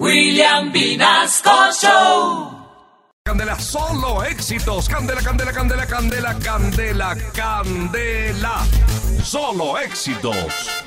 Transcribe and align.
William 0.00 0.72
Vinasco 0.72 1.72
Show. 1.72 2.50
Candela, 3.24 3.58
solo 3.60 4.24
éxitos. 4.24 4.88
Candela, 4.88 5.22
candela, 5.22 5.52
candela, 5.52 5.86
candela, 5.86 6.34
candela, 6.34 7.16
candela. 7.32 8.66
Solo 9.22 9.78
éxitos. 9.78 10.84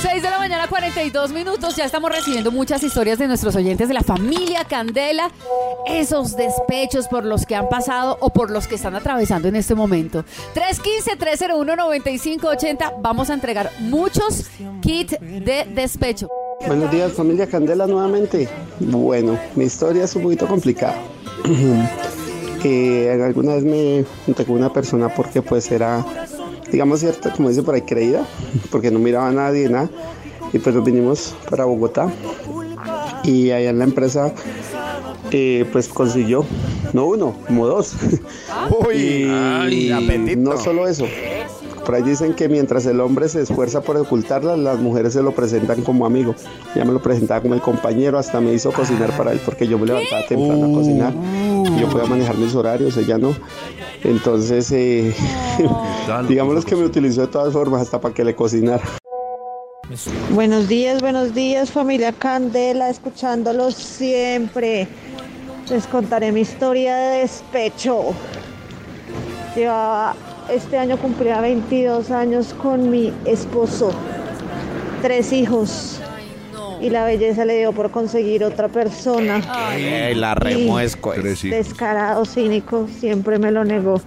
6 0.00 0.22
de 0.22 0.30
la 0.30 0.38
mañana, 0.38 0.68
42 0.68 1.32
minutos. 1.32 1.74
Ya 1.76 1.86
estamos 1.86 2.10
recibiendo 2.10 2.52
muchas 2.52 2.82
historias 2.82 3.18
de 3.18 3.26
nuestros 3.26 3.56
oyentes 3.56 3.88
de 3.88 3.94
la 3.94 4.02
familia 4.02 4.64
Candela. 4.64 5.30
Esos 5.86 6.36
despechos 6.36 7.08
por 7.08 7.24
los 7.24 7.46
que 7.46 7.54
han 7.54 7.68
pasado 7.68 8.18
o 8.20 8.30
por 8.30 8.50
los 8.50 8.66
que 8.66 8.74
están 8.74 8.94
atravesando 8.94 9.48
en 9.48 9.56
este 9.56 9.74
momento. 9.74 10.24
315-301-9580. 10.54 12.96
Vamos 13.00 13.30
a 13.30 13.34
entregar 13.34 13.70
muchos 13.80 14.50
kits 14.82 15.16
de 15.20 15.66
despecho. 15.74 16.28
Buenos 16.66 16.90
días, 16.90 17.12
familia 17.12 17.46
Candela, 17.46 17.86
nuevamente. 17.86 18.48
Bueno, 18.80 19.38
mi 19.54 19.64
historia 19.64 20.04
es 20.04 20.14
un 20.14 20.24
poquito 20.24 20.46
complicada. 20.46 20.96
Eh, 22.68 23.22
alguna 23.22 23.54
vez 23.54 23.62
me 23.62 24.04
junté 24.24 24.44
con 24.44 24.56
una 24.56 24.72
persona 24.72 25.08
porque 25.08 25.40
pues 25.40 25.70
era, 25.70 26.04
digamos, 26.70 27.00
cierta, 27.00 27.32
como 27.32 27.48
dice 27.48 27.62
por 27.62 27.74
ahí, 27.74 27.82
creída, 27.82 28.26
porque 28.70 28.90
no 28.90 28.98
miraba 28.98 29.28
a 29.28 29.32
nadie, 29.32 29.68
nada. 29.68 29.88
Y 30.52 30.58
pues 30.58 30.74
nos 30.74 30.84
vinimos 30.84 31.34
para 31.50 31.64
Bogotá. 31.64 32.10
Y 33.24 33.50
allá 33.50 33.70
en 33.70 33.78
la 33.78 33.84
empresa, 33.84 34.32
eh, 35.32 35.64
pues 35.72 35.88
consiguió, 35.88 36.44
no 36.92 37.06
uno, 37.06 37.34
como 37.46 37.66
dos. 37.66 37.94
y 38.94 39.26
no 40.36 40.56
solo 40.58 40.86
eso. 40.86 41.06
Por 41.86 41.94
ahí 41.94 42.02
dicen 42.02 42.34
que 42.34 42.48
mientras 42.48 42.84
el 42.86 43.00
hombre 43.00 43.28
se 43.28 43.42
esfuerza 43.42 43.80
por 43.80 43.96
ocultarla, 43.96 44.56
las 44.56 44.80
mujeres 44.80 45.12
se 45.12 45.22
lo 45.22 45.32
presentan 45.32 45.82
como 45.82 46.04
amigo. 46.04 46.34
Ya 46.74 46.84
me 46.84 46.92
lo 46.92 47.00
presentaba 47.00 47.40
como 47.40 47.54
el 47.54 47.60
compañero, 47.60 48.18
hasta 48.18 48.40
me 48.40 48.52
hizo 48.52 48.72
cocinar 48.72 49.16
para 49.16 49.30
él 49.30 49.40
porque 49.44 49.68
yo 49.68 49.78
me 49.78 49.86
levantaba 49.86 50.26
temprano 50.26 50.66
a 50.66 50.78
cocinar. 50.78 51.14
Y 51.14 51.80
yo 51.80 51.88
podía 51.88 52.08
manejar 52.08 52.36
mis 52.38 52.56
horarios, 52.56 52.96
ella 52.96 53.18
no. 53.18 53.36
Entonces, 54.06 54.70
eh, 54.70 55.12
digamos 56.28 56.64
que 56.64 56.76
me 56.76 56.84
utilizó 56.84 57.22
de 57.22 57.26
todas 57.26 57.52
formas 57.52 57.82
hasta 57.82 58.00
para 58.00 58.14
que 58.14 58.24
le 58.24 58.36
cocinara. 58.36 58.84
Buenos 60.30 60.68
días, 60.68 61.00
buenos 61.00 61.34
días 61.34 61.72
familia 61.72 62.12
Candela, 62.12 62.88
escuchándolos 62.88 63.74
siempre. 63.74 64.86
Les 65.68 65.86
contaré 65.88 66.30
mi 66.30 66.42
historia 66.42 66.96
de 66.96 67.18
despecho. 67.18 68.14
Llevaba, 69.56 70.14
este 70.48 70.78
año 70.78 70.96
cumplía 70.98 71.40
22 71.40 72.12
años 72.12 72.54
con 72.62 72.88
mi 72.88 73.12
esposo, 73.24 73.90
tres 75.02 75.32
hijos. 75.32 75.95
Y 76.80 76.90
la 76.90 77.04
belleza 77.04 77.44
le 77.44 77.58
dio 77.58 77.72
por 77.72 77.90
conseguir 77.90 78.44
otra 78.44 78.68
persona. 78.68 79.40
Ey, 79.74 80.14
la 80.14 80.34
remuesco. 80.34 81.14
hijos. 81.14 81.42
Descarado, 81.42 82.24
cínico, 82.24 82.88
siempre 82.98 83.38
me 83.38 83.50
lo 83.50 83.64
negó. 83.64 84.00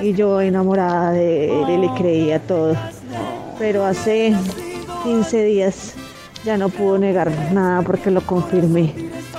Y 0.00 0.14
yo 0.14 0.40
enamorada 0.40 1.12
de 1.12 1.46
él 1.46 1.68
y 1.70 1.76
le 1.78 1.88
creía 1.96 2.40
todo. 2.40 2.74
Pero 3.58 3.84
hace 3.84 4.34
15 5.04 5.44
días 5.44 5.94
ya 6.44 6.56
no 6.56 6.68
pudo 6.68 6.98
negar 6.98 7.30
nada 7.52 7.82
porque 7.82 8.10
lo 8.10 8.20
confirmé. 8.22 8.94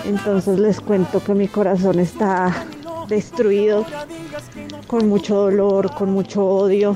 Entonces 0.05 0.59
les 0.59 0.79
cuento 0.79 1.23
que 1.23 1.33
mi 1.33 1.47
corazón 1.47 1.99
está 1.99 2.65
destruido, 3.09 3.85
con 4.87 5.09
mucho 5.09 5.35
dolor, 5.35 5.93
con 5.93 6.11
mucho 6.11 6.45
odio. 6.45 6.95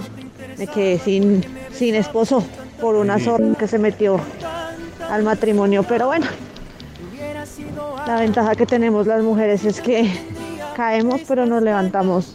Me 0.57 0.67
quedé 0.67 0.99
sin, 0.99 1.43
sin 1.73 1.95
esposo 1.95 2.43
por 2.79 2.95
una 2.95 3.19
zorra 3.19 3.55
que 3.57 3.67
se 3.67 3.77
metió 3.77 4.19
al 5.11 5.23
matrimonio. 5.23 5.83
Pero 5.83 6.07
bueno, 6.07 6.25
la 8.07 8.15
ventaja 8.19 8.55
que 8.55 8.65
tenemos 8.65 9.05
las 9.07 9.21
mujeres 9.23 9.63
es 9.65 9.81
que 9.81 10.11
caemos 10.75 11.21
pero 11.27 11.45
nos 11.45 11.61
levantamos. 11.61 12.33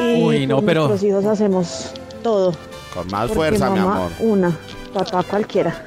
Y 0.00 0.22
Uy, 0.22 0.46
no, 0.46 0.60
pero- 0.62 0.88
nuestros 0.88 1.08
hijos 1.08 1.24
hacemos 1.26 1.92
todo. 2.22 2.52
Con 2.94 3.06
más 3.08 3.22
Porque 3.28 3.34
fuerza, 3.34 3.70
mi 3.70 3.78
amor. 3.78 4.10
Una, 4.20 4.52
papá 4.92 5.22
cualquiera. 5.22 5.82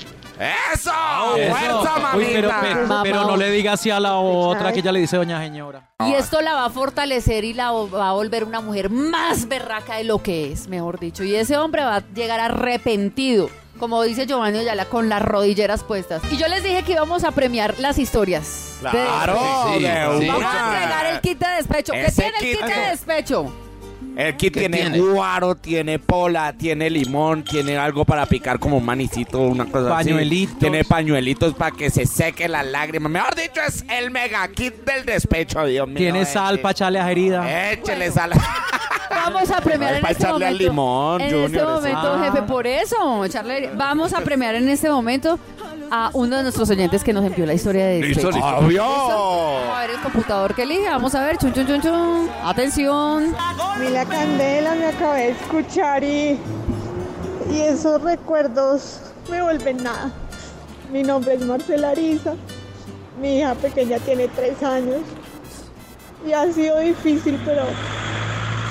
¡Eso! 0.74 0.92
Eso. 1.38 1.56
¡Fuerza, 1.56 2.16
Uy, 2.18 2.26
pero, 2.34 2.50
mamita! 2.50 2.60
pero- 2.62 2.88
Mamá. 2.88 3.04
pero 3.04 3.24
no 3.26 3.38
le 3.38 3.52
diga 3.52 3.74
así 3.74 3.90
a 3.90 4.00
la 4.00 4.16
otra 4.18 4.74
que 4.74 4.82
ya 4.82 4.92
le 4.92 5.00
dice 5.00 5.16
doña 5.18 5.40
señora. 5.40 5.90
Y 6.06 6.14
esto 6.14 6.42
la 6.42 6.54
va 6.54 6.66
a 6.66 6.70
fortalecer 6.70 7.44
y 7.46 7.54
la 7.54 7.72
va 7.72 8.10
a 8.10 8.14
volver 8.14 8.44
una 8.44 8.60
mujer 8.60 8.90
más 8.90 9.48
berraca 9.48 9.96
de 9.96 10.04
lo 10.04 10.22
que 10.22 10.52
es, 10.52 10.68
mejor 10.68 11.00
dicho. 11.00 11.24
Y 11.24 11.36
ese 11.36 11.58
hombre 11.58 11.84
va 11.86 11.98
a 11.98 12.04
llegar 12.14 12.40
arrepentido, 12.42 13.50
como 13.80 14.02
dice 14.04 14.26
Giovanni 14.26 14.60
Ayala, 14.60 14.86
con 14.86 15.10
las 15.10 15.22
rodilleras 15.22 15.84
puestas. 15.84 16.22
Y 16.32 16.38
yo 16.38 16.48
les 16.48 16.64
dije 16.64 16.84
que 16.84 16.94
íbamos 16.94 17.24
a 17.24 17.32
premiar 17.32 17.76
las 17.80 17.98
historias. 17.98 18.78
Claro, 18.80 19.34
despecho. 19.74 20.14
de 20.14 20.20
sí. 20.20 20.28
Vamos 20.28 20.44
a 20.54 20.74
entregar 20.74 21.06
el 21.08 21.22
kit 21.22 21.40
de 21.40 21.48
despecho. 21.58 21.92
¿Qué 21.94 22.06
Ese 22.06 22.22
tiene 22.22 22.38
el 22.40 22.44
kit- 22.58 22.66
kit 22.66 22.76
de 22.76 22.90
despecho? 22.92 23.54
El 24.18 24.36
kit 24.38 24.54
¿Qué 24.54 24.60
tiene, 24.62 24.78
tiene? 24.78 25.00
guaro, 25.00 25.56
tiene 25.56 26.00
pola, 26.00 26.54
tiene 26.54 26.90
limón, 26.90 27.44
tiene 27.44 27.78
algo 27.78 28.06
para 28.06 28.26
picar 28.26 28.60
como 28.60 28.78
un 28.78 28.86
manicito, 28.86 29.40
una 29.42 29.66
cosa 29.66 29.90
Pañuelitos. 29.90 30.52
así. 30.54 30.60
Tiene 30.60 30.84
pañuelitos 30.86 31.54
para 31.54 31.72
que 31.76 31.90
se 31.90 32.06
seque 32.06 32.48
las 32.48 32.66
lágrimas. 32.66 33.12
Mejor 33.12 33.36
dicho, 33.36 33.62
es 33.68 33.84
el 33.90 34.12
mega 34.12 34.48
kit 34.50 34.74
del 34.86 35.06
despecho, 35.06 35.66
Dios 35.66 35.88
mío. 35.88 35.98
Tiene 35.98 36.22
eh, 36.22 36.26
sal 36.26 36.60
para 36.60 36.72
echarle 36.72 37.00
a 37.00 37.12
herida. 37.12 37.72
Échele 37.72 38.10
sal. 38.12 38.32
Vamos 39.10 39.50
a 39.52 39.62
premiar 39.62 39.92
Ay, 39.92 39.96
en 39.98 40.02
pa' 40.04 40.12
este 40.12 40.24
echarle 40.24 40.46
al 40.46 40.58
limón, 40.58 41.22
en 41.22 41.30
Junior, 41.32 41.46
este 41.52 41.64
momento, 41.64 42.00
Ah. 42.16 42.22
jefe, 42.26 42.42
por 42.44 42.68
eso, 42.68 43.26
echarle- 43.26 43.72
vamos 43.76 44.14
a 44.14 44.22
premiar 44.22 44.56
en 44.56 44.68
este 44.70 44.90
momento 44.90 45.40
a 45.92 46.10
uno 46.14 46.38
de 46.38 46.44
nuestros 46.44 46.70
oyentes 46.70 47.04
que 47.04 47.14
nos 47.14 47.26
envió 47.26 47.46
la 47.46 47.54
historia 47.54 47.86
de 47.86 48.02
Listo, 48.02 48.28
despecho. 48.28 48.46
A 48.46 49.82
ver 49.82 49.90
el 49.92 50.00
computador 50.02 50.56
que 50.56 50.64
elige, 50.64 50.90
vamos 50.90 51.14
a 51.16 51.24
ver, 51.26 51.38
chun 51.38 51.54
chun 51.54 51.68
chun 51.68 51.82
chun. 51.82 52.30
Atención. 52.44 53.36
Mila 53.80 54.06
Candela 54.06 54.76
me 54.76 54.88
acabé 54.88 55.20
de 55.20 55.30
escuchar 55.32 56.04
y, 56.04 56.40
y 57.52 57.60
esos 57.60 58.02
recuerdos 58.02 59.00
me 59.30 59.42
vuelven 59.42 59.84
nada. 59.84 60.12
Mi 60.92 61.04
nombre 61.04 61.34
es 61.36 61.42
Marcela 61.42 61.90
Ariza, 61.90 62.36
mi 63.22 63.40
hija 63.40 63.56
pequeña 63.56 63.98
tiene 64.00 64.28
tres 64.30 64.62
años 64.64 65.02
y 66.26 66.32
ha 66.32 66.52
sido 66.52 66.80
difícil, 66.80 67.40
pero, 67.44 67.64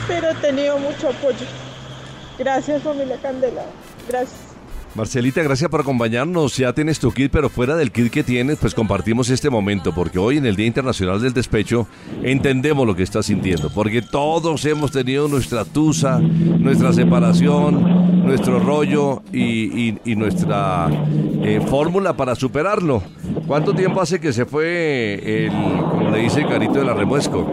pero 0.07 0.31
he 0.31 0.35
tenido 0.35 0.79
mucho 0.79 1.09
apoyo. 1.09 1.47
Gracias 2.39 2.83
familia 2.83 3.19
Candela, 3.21 3.63
gracias. 4.09 4.54
Marcelita, 4.95 5.43
gracias 5.43 5.69
por 5.69 5.81
acompañarnos. 5.81 6.57
Ya 6.57 6.73
tienes 6.73 7.01
tu 7.01 7.11
kit, 7.11 7.33
pero 7.33 7.49
fuera 7.49 7.75
del 7.75 7.91
kit 7.91 8.13
que 8.13 8.23
tienes, 8.23 8.59
pues 8.59 8.75
compartimos 8.75 9.29
este 9.29 9.51
momento, 9.51 9.93
porque 9.93 10.21
hoy 10.21 10.37
en 10.37 10.47
el 10.47 10.55
Día 10.55 10.67
Internacional 10.67 11.21
del 11.21 11.33
Despecho 11.33 11.89
entendemos 12.23 12.87
lo 12.87 12.95
que 12.95 13.03
estás 13.03 13.27
sintiendo, 13.27 13.71
porque 13.75 14.03
todos 14.03 14.65
hemos 14.67 14.93
tenido 14.93 15.27
nuestra 15.27 15.65
tusa, 15.65 16.21
nuestra 16.21 16.93
separación, 16.93 18.25
nuestro 18.25 18.61
rollo 18.61 19.23
y, 19.33 19.97
nuestra 20.15 20.89
eh, 21.43 21.61
fórmula 21.69 22.13
para 22.13 22.37
superarlo. 22.37 23.03
¿Cuánto 23.49 23.75
tiempo 23.75 24.01
hace 24.01 24.21
que 24.21 24.33
se 24.33 24.45
fue 24.45 25.47
el, 25.47 25.51
como 25.51 26.11
le 26.11 26.19
dice 26.21 26.47
Carito 26.47 26.75
de 26.75 26.85
la 26.85 26.95
Remuesco? 26.95 27.51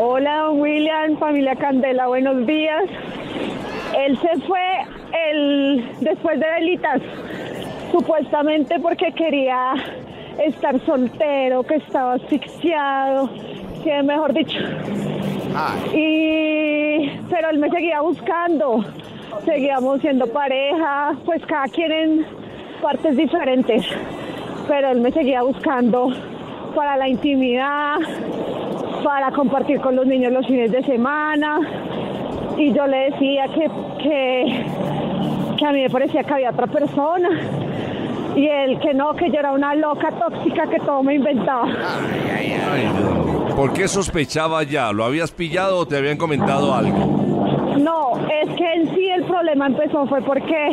Hola, 0.00 0.48
William, 0.52 1.18
familia 1.18 1.54
Candela, 1.56 2.06
buenos 2.06 2.46
días. 2.46 2.84
Él 4.06 4.18
se 4.20 4.40
fue 4.46 4.95
el, 5.36 5.84
después 6.00 6.40
de 6.40 6.46
velitas, 6.46 7.02
supuestamente 7.92 8.78
porque 8.80 9.12
quería 9.12 9.74
estar 10.44 10.78
soltero, 10.84 11.62
que 11.62 11.76
estaba 11.76 12.14
asfixiado, 12.14 13.30
que 13.82 14.02
mejor 14.02 14.32
dicho. 14.32 14.58
Y, 15.94 17.10
pero 17.30 17.50
él 17.50 17.58
me 17.58 17.70
seguía 17.70 18.00
buscando, 18.00 18.84
seguíamos 19.44 20.00
siendo 20.00 20.26
pareja, 20.26 21.16
pues 21.24 21.44
cada 21.46 21.66
quien 21.68 21.92
en 21.92 22.26
partes 22.82 23.16
diferentes, 23.16 23.86
pero 24.68 24.90
él 24.90 25.00
me 25.00 25.10
seguía 25.12 25.42
buscando 25.42 26.12
para 26.74 26.96
la 26.98 27.08
intimidad, 27.08 27.96
para 29.02 29.30
compartir 29.30 29.80
con 29.80 29.96
los 29.96 30.06
niños 30.06 30.32
los 30.32 30.46
fines 30.46 30.70
de 30.72 30.82
semana. 30.82 31.60
Y 32.58 32.72
yo 32.72 32.86
le 32.86 33.10
decía 33.10 33.46
que, 33.48 33.70
que, 34.02 34.64
que 35.56 35.66
a 35.66 35.72
mí 35.72 35.82
me 35.82 35.90
parecía 35.90 36.22
que 36.22 36.34
había 36.34 36.50
otra 36.50 36.66
persona. 36.66 37.28
Y 38.36 38.46
él 38.46 38.78
que 38.80 38.92
no, 38.92 39.14
que 39.14 39.30
yo 39.30 39.38
era 39.38 39.52
una 39.52 39.74
loca 39.74 40.10
tóxica 40.10 40.68
que 40.68 40.78
todo 40.80 41.02
me 41.02 41.14
inventaba. 41.14 41.64
Ay, 41.64 42.88
Dios 42.88 43.14
mío. 43.24 43.46
¿Por 43.56 43.72
qué 43.72 43.88
sospechaba 43.88 44.62
ya? 44.64 44.92
¿Lo 44.92 45.04
habías 45.04 45.32
pillado 45.32 45.78
o 45.78 45.86
te 45.86 45.96
habían 45.96 46.18
comentado 46.18 46.74
algo? 46.74 47.06
No, 47.78 48.18
es 48.28 48.54
que 48.54 48.72
en 48.74 48.94
sí 48.94 49.08
el 49.08 49.24
problema 49.24 49.66
empezó 49.66 50.06
fue 50.06 50.20
porque 50.20 50.68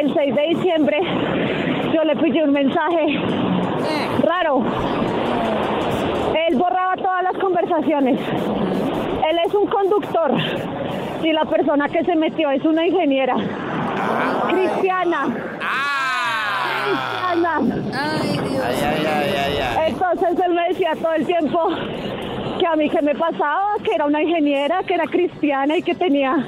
el 0.00 0.14
6 0.14 0.34
de 0.34 0.42
diciembre 0.54 0.98
yo 1.92 2.04
le 2.04 2.14
pillé 2.16 2.44
un 2.44 2.52
mensaje 2.52 3.18
raro. 4.22 4.62
Él 6.48 6.56
borraba 6.56 6.94
todas 6.96 7.24
las 7.24 7.36
conversaciones. 7.38 8.20
Él 9.30 9.38
es 9.44 9.54
un 9.54 9.66
conductor 9.66 10.34
y 11.24 11.32
la 11.32 11.44
persona 11.46 11.88
que 11.88 12.04
se 12.04 12.14
metió 12.14 12.50
es 12.50 12.64
una 12.64 12.86
ingeniera 12.86 13.34
cristiana. 14.48 15.28
¡Ah! 15.62 15.88
cristiana. 16.84 17.60
Ay, 17.94 18.38
Dios. 18.48 18.64
Ay, 18.64 18.76
ay, 18.82 19.06
ay, 19.06 19.34
ay, 19.36 19.58
ay. 19.58 19.92
Entonces 19.92 20.38
él 20.44 20.54
me 20.54 20.68
decía 20.68 20.92
todo 21.00 21.12
el 21.14 21.26
tiempo 21.26 21.68
que 22.58 22.66
a 22.66 22.76
mí 22.76 22.90
que 22.90 23.02
me 23.02 23.14
pasaba, 23.14 23.76
que 23.84 23.94
era 23.94 24.06
una 24.06 24.22
ingeniera, 24.22 24.82
que 24.82 24.94
era 24.94 25.04
cristiana 25.06 25.76
y 25.76 25.82
que 25.82 25.94
tenía 25.94 26.46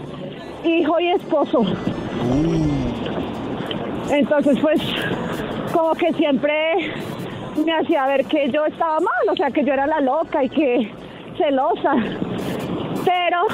hijo 0.64 1.00
y 1.00 1.08
esposo. 1.08 1.64
Entonces 4.10 4.58
pues 4.60 4.80
como 5.72 5.94
que 5.94 6.12
siempre 6.14 6.92
me 7.64 7.72
hacía 7.72 8.06
ver 8.06 8.24
que 8.24 8.50
yo 8.50 8.66
estaba 8.66 8.98
mal, 9.00 9.28
o 9.30 9.36
sea 9.36 9.50
que 9.50 9.64
yo 9.64 9.72
era 9.72 9.86
la 9.86 10.00
loca 10.00 10.42
y 10.42 10.48
que 10.48 10.90
celosa. 11.36 11.94
Pero 13.04 13.46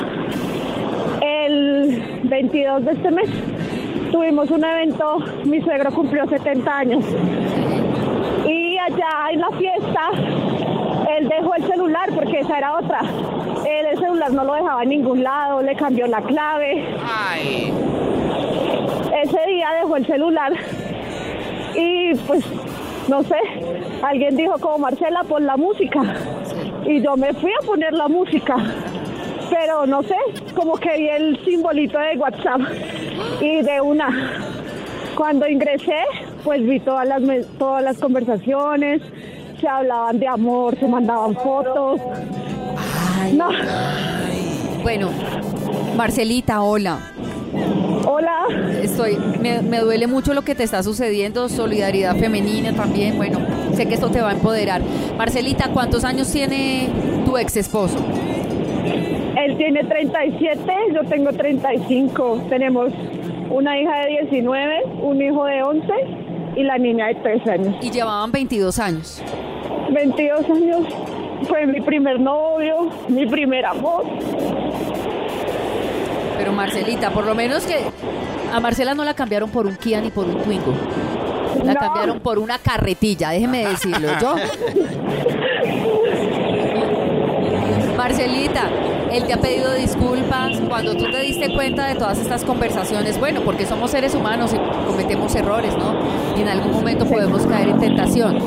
el 1.21 2.21
22 2.25 2.85
de 2.85 2.93
este 2.93 3.11
mes 3.11 3.29
tuvimos 4.17 4.51
un 4.51 4.65
evento, 4.65 5.19
mi 5.45 5.61
suegro 5.61 5.93
cumplió 5.93 6.27
70 6.27 6.79
años. 6.79 7.05
Y 8.47 8.79
allá 8.79 9.31
en 9.31 9.41
la 9.41 9.51
fiesta, 9.51 10.11
él 11.19 11.29
dejó 11.29 11.55
el 11.55 11.67
celular 11.67 12.09
porque 12.15 12.41
esa 12.41 12.57
era 12.57 12.79
otra. 12.79 13.01
Él 13.67 13.87
el 13.93 13.99
celular 13.99 14.33
no 14.33 14.45
lo 14.45 14.55
dejaba 14.55 14.85
en 14.85 14.89
ningún 14.89 15.23
lado, 15.23 15.61
le 15.61 15.77
cambió 15.77 16.07
la 16.07 16.23
clave. 16.23 16.83
Ay. 17.05 17.75
Ese 19.23 19.51
día 19.51 19.69
dejó 19.83 19.97
el 19.97 20.07
celular 20.07 20.53
y 21.75 22.15
pues, 22.27 22.43
no 23.09 23.23
sé, 23.23 23.37
alguien 24.03 24.35
dijo 24.35 24.55
como 24.59 24.79
Marcela, 24.79 25.25
pon 25.25 25.45
la 25.45 25.59
música. 25.59 26.01
Y 26.87 27.03
yo 27.03 27.19
me 27.19 27.35
fui 27.35 27.53
a 27.53 27.67
poner 27.67 27.93
la 27.93 28.09
música. 28.09 28.57
Pero 29.51 29.87
no 29.87 30.03
sé, 30.03 30.17
como 30.55 30.75
que 30.77 30.97
vi 30.97 31.09
el 31.09 31.45
simbolito 31.45 31.99
de 31.99 32.17
WhatsApp 32.17 32.63
y 33.41 33.63
de 33.63 33.81
una. 33.81 34.41
Cuando 35.17 35.49
ingresé, 35.49 36.03
pues 36.45 36.63
vi 36.67 36.79
todas 36.81 37.07
las, 37.09 37.23
todas 37.59 37.83
las 37.83 37.97
conversaciones, 37.99 39.01
se 39.61 39.67
hablaban 39.69 40.19
de 40.19 40.29
amor, 40.29 40.79
se 40.79 40.87
mandaban 40.87 41.35
fotos. 41.35 42.01
No, 43.33 43.49
Bueno, 44.83 45.11
Marcelita, 45.97 46.61
hola. 46.63 46.99
hola, 48.07 48.45
Estoy, 48.83 49.17
me, 49.41 49.63
me 49.63 49.81
duele 49.81 50.07
mucho 50.07 50.35
lo 50.35 50.43
que 50.43 50.55
te 50.55 50.63
está 50.63 50.83
sucediendo, 50.83 51.49
solidaridad 51.49 52.15
femenina 52.17 52.73
también. 52.75 53.17
Bueno, 53.17 53.39
sé 53.75 53.87
que 53.89 53.95
esto 53.95 54.11
te 54.11 54.21
va 54.21 54.31
a 54.31 54.33
empoderar. 54.35 54.83
Marcelita, 55.17 55.71
¿cuántos 55.73 56.05
años 56.05 56.31
tiene 56.31 56.89
tu 57.25 57.37
ex 57.39 57.57
esposo? 57.57 57.97
Él 59.47 59.57
tiene 59.57 59.85
37, 59.85 60.73
yo 60.95 61.05
tengo 61.09 61.33
35. 61.33 62.43
Tenemos 62.49 62.93
una 63.51 63.79
hija 63.81 64.01
de 64.01 64.09
19, 64.23 64.83
un 65.03 65.23
hijo 65.23 65.45
de 65.45 65.63
11 65.63 65.93
y 66.57 66.63
la 66.65 66.79
niña 66.79 67.07
de 67.07 67.15
3 67.17 67.47
años. 67.49 67.75
Y 67.81 67.91
llevaban 67.91 68.33
22 68.33 68.79
años. 68.81 69.23
22 69.91 70.51
años 70.51 70.81
fue 71.49 71.67
mi 71.67 71.81
primer 71.81 72.19
novio, 72.19 72.89
mi 73.09 73.27
primer 73.27 73.65
amor. 73.67 74.05
Pero 76.39 76.53
Marcelita, 76.53 77.11
por 77.11 77.25
lo 77.25 77.35
menos 77.35 77.65
que 77.67 77.77
a 78.53 78.61
Marcela 78.61 78.95
no 78.95 79.05
la 79.05 79.15
cambiaron 79.15 79.51
por 79.51 79.67
un 79.67 79.77
Kia 79.77 80.01
ni 80.01 80.11
por 80.11 80.27
un 80.27 80.37
Twingo. 80.43 80.73
La 81.65 81.75
No. 81.75 81.81
cambiaron 81.81 82.21
por 82.21 82.39
una 82.39 82.59
carretilla, 82.59 83.31
déjeme 83.31 83.67
decirlo 83.67 84.09
yo. 84.21 84.35
Marcelita, 87.97 88.69
él 89.17 89.25
te 89.27 89.33
ha 89.33 89.37
pedido 89.39 89.73
disculpas 89.75 90.61
cuando 90.69 90.95
tú 90.97 91.11
te 91.11 91.21
diste 91.21 91.53
cuenta 91.55 91.87
de 91.87 91.95
todas 91.95 92.19
estas 92.19 92.45
conversaciones. 92.45 93.19
Bueno, 93.19 93.41
porque 93.45 93.65
somos 93.67 93.91
seres 93.91 94.15
humanos 94.15 94.53
y 94.55 94.87
cometemos 94.87 95.35
errores, 95.35 95.77
¿no? 95.77 95.95
Y 96.37 96.43
en 96.43 96.49
algún 96.49 96.73
momento 96.73 97.07
podemos 97.07 97.47
caer 97.47 97.69
en 97.71 97.79
tentación. 97.79 98.39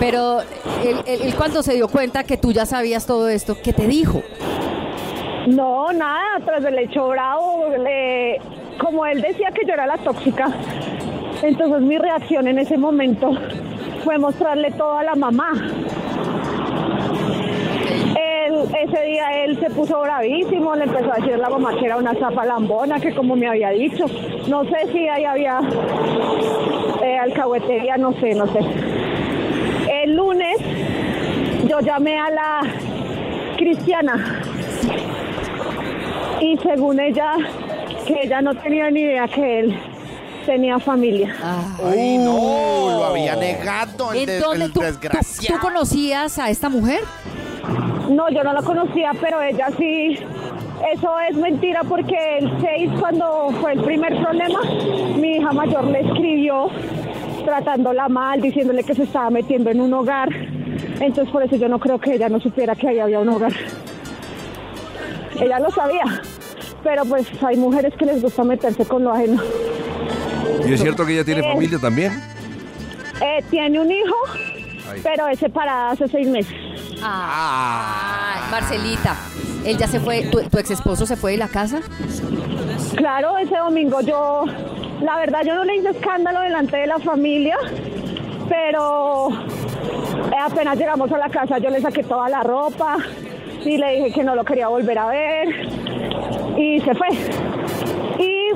Pero 0.00 0.40
él, 0.40 0.96
él- 1.06 1.20
él 1.22 1.34
cuando 1.34 1.62
se 1.62 1.74
dio 1.74 1.88
cuenta 1.88 2.24
que 2.24 2.36
tú 2.36 2.52
ya 2.52 2.66
sabías 2.66 3.06
todo 3.06 3.28
esto, 3.28 3.56
¿qué 3.62 3.72
te 3.72 3.86
dijo? 3.86 4.22
No, 5.46 5.92
nada, 5.92 6.40
tras 6.44 6.64
el 6.64 6.78
hecho 6.78 7.08
bravo, 7.08 7.68
le- 7.82 8.40
como 8.78 9.06
él 9.06 9.20
decía 9.22 9.50
que 9.52 9.66
yo 9.66 9.72
era 9.74 9.86
la 9.86 9.96
tóxica, 9.98 10.48
entonces 11.42 11.80
mi 11.82 11.98
reacción 11.98 12.46
en 12.48 12.58
ese 12.58 12.76
momento 12.76 13.30
fue 14.04 14.18
mostrarle 14.18 14.70
todo 14.72 14.98
a 14.98 15.04
la 15.04 15.14
mamá. 15.14 15.50
Ese 18.76 19.02
día 19.02 19.44
él 19.44 19.58
se 19.58 19.70
puso 19.70 20.00
bravísimo, 20.00 20.74
le 20.76 20.84
empezó 20.84 21.12
a 21.12 21.16
decir 21.16 21.34
a 21.34 21.38
la 21.38 21.48
mamá 21.48 21.74
que 21.78 21.86
era 21.86 21.96
una 21.96 22.14
zapa 22.14 22.44
lambona, 22.44 23.00
que 23.00 23.14
como 23.14 23.34
me 23.34 23.48
había 23.48 23.70
dicho, 23.70 24.04
no 24.46 24.64
sé 24.64 24.92
si 24.92 25.08
ahí 25.08 25.24
había 25.24 25.60
eh, 27.02 27.18
alcahuetería, 27.18 27.96
no 27.96 28.12
sé, 28.20 28.34
no 28.34 28.46
sé. 28.52 28.60
El 30.02 30.14
lunes 30.16 30.58
yo 31.66 31.80
llamé 31.80 32.18
a 32.18 32.30
la 32.30 32.60
cristiana 33.56 34.42
y 36.40 36.56
según 36.58 37.00
ella, 37.00 37.32
que 38.06 38.20
ella 38.22 38.40
no 38.42 38.54
tenía 38.54 38.90
ni 38.90 39.00
idea 39.00 39.26
que 39.28 39.60
él 39.60 39.78
tenía 40.46 40.78
familia. 40.78 41.34
Ay, 41.84 42.18
no, 42.18 42.32
lo 42.98 43.04
había 43.06 43.34
negado 43.36 44.12
el, 44.12 44.18
¿En 44.20 44.26
des- 44.26 44.40
dónde 44.40 44.64
el 44.66 44.72
tú, 44.72 44.80
tú- 44.80 44.86
desgraciado. 44.86 45.60
tú 45.60 45.66
conocías 45.66 46.38
a 46.38 46.48
esta 46.50 46.68
mujer? 46.68 47.00
No, 48.10 48.30
yo 48.30 48.42
no 48.42 48.52
la 48.52 48.62
conocía, 48.62 49.12
pero 49.20 49.40
ella 49.42 49.68
sí. 49.78 50.18
Eso 50.92 51.10
es 51.28 51.36
mentira 51.36 51.82
porque 51.82 52.38
el 52.38 52.50
6, 52.60 52.90
cuando 53.00 53.50
fue 53.60 53.72
el 53.72 53.82
primer 53.82 54.16
problema, 54.22 54.60
mi 55.16 55.36
hija 55.36 55.52
mayor 55.52 55.84
le 55.84 56.00
escribió 56.00 56.68
tratándola 57.44 58.08
mal, 58.08 58.40
diciéndole 58.40 58.84
que 58.84 58.94
se 58.94 59.02
estaba 59.02 59.28
metiendo 59.30 59.70
en 59.70 59.80
un 59.80 59.92
hogar. 59.92 60.28
Entonces 61.00 61.30
por 61.32 61.42
eso 61.42 61.56
yo 61.56 61.68
no 61.68 61.78
creo 61.80 61.98
que 61.98 62.14
ella 62.14 62.28
no 62.28 62.40
supiera 62.40 62.74
que 62.76 62.88
ahí 62.88 62.98
había 63.00 63.18
un 63.20 63.28
hogar. 63.28 63.52
Ella 65.40 65.58
lo 65.58 65.70
sabía, 65.70 66.04
pero 66.82 67.04
pues 67.04 67.26
hay 67.42 67.56
mujeres 67.56 67.94
que 67.96 68.04
les 68.06 68.22
gusta 68.22 68.44
meterse 68.44 68.84
con 68.86 69.04
lo 69.04 69.12
ajeno. 69.12 69.40
¿Y 70.66 70.72
es 70.72 70.80
cierto 70.80 71.04
que 71.06 71.12
ella 71.14 71.24
tiene 71.24 71.40
Eh. 71.40 71.52
familia 71.52 71.78
también? 71.78 72.12
Eh, 73.20 73.42
tiene 73.50 73.80
un 73.80 73.90
hijo, 73.90 74.16
pero 75.02 75.26
es 75.28 75.38
separada 75.38 75.90
hace 75.90 76.06
seis 76.08 76.28
meses. 76.28 76.56
Ay, 77.02 78.40
Marcelita, 78.50 79.16
él 79.64 79.76
ya 79.78 79.86
se 79.86 80.00
fue, 80.00 80.22
tu, 80.22 80.40
tu 80.42 80.58
ex 80.58 80.70
esposo 80.70 81.06
se 81.06 81.16
fue 81.16 81.32
de 81.32 81.38
la 81.38 81.48
casa. 81.48 81.80
Claro, 82.96 83.38
ese 83.38 83.56
domingo 83.56 84.00
yo, 84.00 84.44
la 85.00 85.16
verdad 85.16 85.40
yo 85.44 85.54
no 85.54 85.64
le 85.64 85.76
hice 85.76 85.90
escándalo 85.90 86.40
delante 86.40 86.76
de 86.76 86.86
la 86.86 86.98
familia, 86.98 87.56
pero 88.48 89.28
apenas 90.38 90.76
llegamos 90.78 91.10
a 91.12 91.18
la 91.18 91.28
casa 91.28 91.58
yo 91.58 91.70
le 91.70 91.80
saqué 91.80 92.02
toda 92.02 92.28
la 92.28 92.42
ropa 92.42 92.96
y 93.64 93.76
le 93.76 93.96
dije 93.96 94.12
que 94.12 94.24
no 94.24 94.34
lo 94.34 94.44
quería 94.44 94.68
volver 94.68 94.98
a 94.98 95.06
ver 95.08 95.48
y 96.56 96.80
se 96.80 96.94
fue. 96.94 97.08
Y 98.18 98.48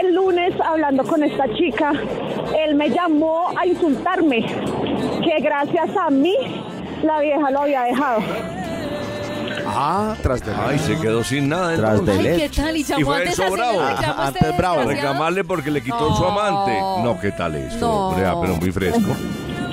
el 0.00 0.14
lunes 0.14 0.54
hablando 0.60 1.04
con 1.04 1.22
esta 1.22 1.52
chica, 1.54 1.92
él 2.58 2.74
me 2.74 2.90
llamó 2.90 3.52
a 3.56 3.66
insultarme, 3.66 4.44
que 5.22 5.40
gracias 5.40 5.96
a 5.96 6.10
mí 6.10 6.34
la 7.04 7.20
vieja 7.20 7.50
lo 7.50 7.60
había 7.62 7.82
dejado. 7.82 8.20
Ah, 9.66 10.14
tras 10.22 10.44
de 10.44 10.52
Ay, 10.54 10.78
se 10.78 10.96
quedó 10.98 11.24
sin 11.24 11.48
nada. 11.48 11.74
Tras 11.76 12.00
entonces. 12.00 12.22
de 12.24 12.30
Ay. 12.32 12.38
¿qué 12.38 12.48
tal? 12.48 12.76
Y 12.76 12.80
Y 12.80 12.84
fue 13.04 13.16
antes 13.16 13.38
eso 13.38 13.50
bravo. 13.50 13.78
Ah, 13.80 14.26
antes 14.26 14.56
bravo. 14.56 14.82
Reclamarle 14.84 15.44
porque 15.44 15.70
le 15.70 15.82
quitó 15.82 16.10
No. 16.10 16.16
su 16.16 16.24
amante. 16.24 16.78
No, 17.02 17.18
¿qué 17.20 17.32
tal 17.32 17.54
esto? 17.54 17.80
No. 17.86 18.08
hombre? 18.08 18.26
Ah, 18.26 18.34
pero 18.40 18.56
muy 18.56 18.70
fresco. 18.72 19.00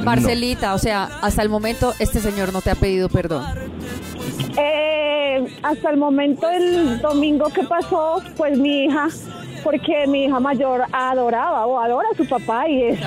Marcelita, 0.04 0.74
o 0.74 0.78
sea, 0.80 1.10
hasta 1.22 1.42
el 1.44 1.50
momento 1.50 1.94
este 2.00 2.20
señor 2.20 2.52
no 2.54 2.62
te 2.62 2.72
ha 2.72 2.76
pedido 2.76 3.08
perdón. 3.10 3.46
Eh, 4.58 5.46
hasta 5.64 5.90
el 5.92 5.98
momento 5.98 6.50
el 6.50 7.00
domingo 7.02 7.50
que 7.50 7.64
pasó, 7.64 8.22
pues 8.36 8.58
mi 8.58 8.86
hija, 8.86 9.08
porque 9.64 10.08
mi 10.08 10.26
hija 10.26 10.40
mayor 10.40 10.86
adoraba 10.92 11.66
o 11.68 11.80
adora 11.80 12.08
a 12.14 12.18
su 12.18 12.26
papá 12.28 12.68
y 12.68 12.84
es, 12.84 13.00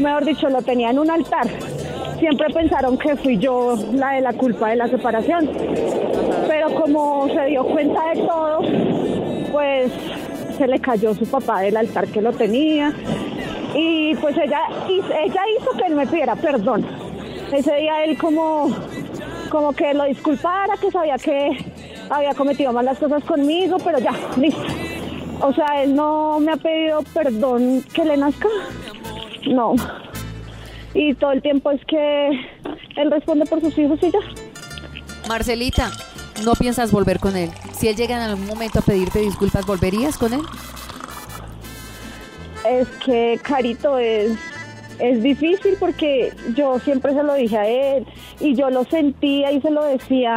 mejor 0.00 0.24
dicho, 0.24 0.48
lo 0.48 0.60
tenía 0.62 0.90
en 0.90 0.98
un 0.98 1.10
altar. 1.10 1.46
Siempre 2.18 2.46
pensaron 2.52 2.96
que 2.96 3.16
fui 3.16 3.38
yo 3.38 3.76
la 3.92 4.12
de 4.12 4.20
la 4.20 4.32
culpa 4.32 4.70
de 4.70 4.76
la 4.76 4.88
separación. 4.88 5.50
Pero 6.48 6.74
como 6.74 7.28
se 7.28 7.46
dio 7.46 7.64
cuenta 7.64 8.00
de 8.14 8.20
todo, 8.22 8.60
pues 9.52 9.92
se 10.56 10.66
le 10.66 10.78
cayó 10.78 11.14
su 11.14 11.26
papá 11.26 11.60
del 11.60 11.76
altar 11.76 12.06
que 12.08 12.20
lo 12.20 12.32
tenía. 12.32 12.92
Y 13.74 14.14
pues 14.16 14.36
ella, 14.36 14.60
ella 14.88 15.42
hizo 15.58 15.70
que 15.76 15.86
él 15.86 15.96
me 15.96 16.06
pidiera 16.06 16.36
perdón. 16.36 16.86
Ese 17.52 17.74
día 17.76 18.04
él 18.04 18.16
como 18.18 18.68
como 19.54 19.72
que 19.72 19.94
lo 19.94 20.04
disculpara, 20.04 20.76
que 20.78 20.90
sabía 20.90 21.16
que 21.16 21.56
había 22.10 22.34
cometido 22.34 22.72
mal 22.72 22.84
las 22.84 22.98
cosas 22.98 23.22
conmigo, 23.22 23.76
pero 23.84 24.00
ya, 24.00 24.12
listo. 24.36 24.60
O 25.40 25.52
sea, 25.52 25.82
él 25.82 25.94
no 25.94 26.40
me 26.40 26.52
ha 26.52 26.56
pedido 26.56 27.02
perdón 27.14 27.84
que 27.94 28.04
le 28.04 28.16
nazca. 28.16 28.48
No. 29.46 29.76
Y 30.94 31.14
todo 31.14 31.32
el 31.32 31.42
tiempo 31.42 31.70
es 31.70 31.84
que 31.86 32.28
él 32.96 33.10
responde 33.10 33.44
por 33.46 33.60
sus 33.60 33.76
hijos 33.76 33.98
y 34.02 34.10
ya. 34.10 34.20
Marcelita, 35.28 35.90
no 36.44 36.52
piensas 36.54 36.92
volver 36.92 37.18
con 37.18 37.36
él. 37.36 37.50
Si 37.72 37.88
él 37.88 37.96
llega 37.96 38.16
en 38.16 38.30
algún 38.30 38.46
momento 38.46 38.78
a 38.78 38.82
pedirte 38.82 39.18
disculpas, 39.18 39.66
¿volverías 39.66 40.16
con 40.16 40.32
él? 40.32 40.42
Es 42.64 42.88
que 43.04 43.38
Carito 43.42 43.98
es 43.98 44.38
es 44.98 45.22
difícil 45.22 45.76
porque 45.78 46.32
yo 46.54 46.78
siempre 46.78 47.12
se 47.12 47.22
lo 47.22 47.34
dije 47.34 47.56
a 47.56 47.66
él 47.66 48.06
y 48.40 48.54
yo 48.54 48.70
lo 48.70 48.84
sentía 48.84 49.52
y 49.52 49.60
se 49.60 49.70
lo 49.70 49.84
decía 49.84 50.36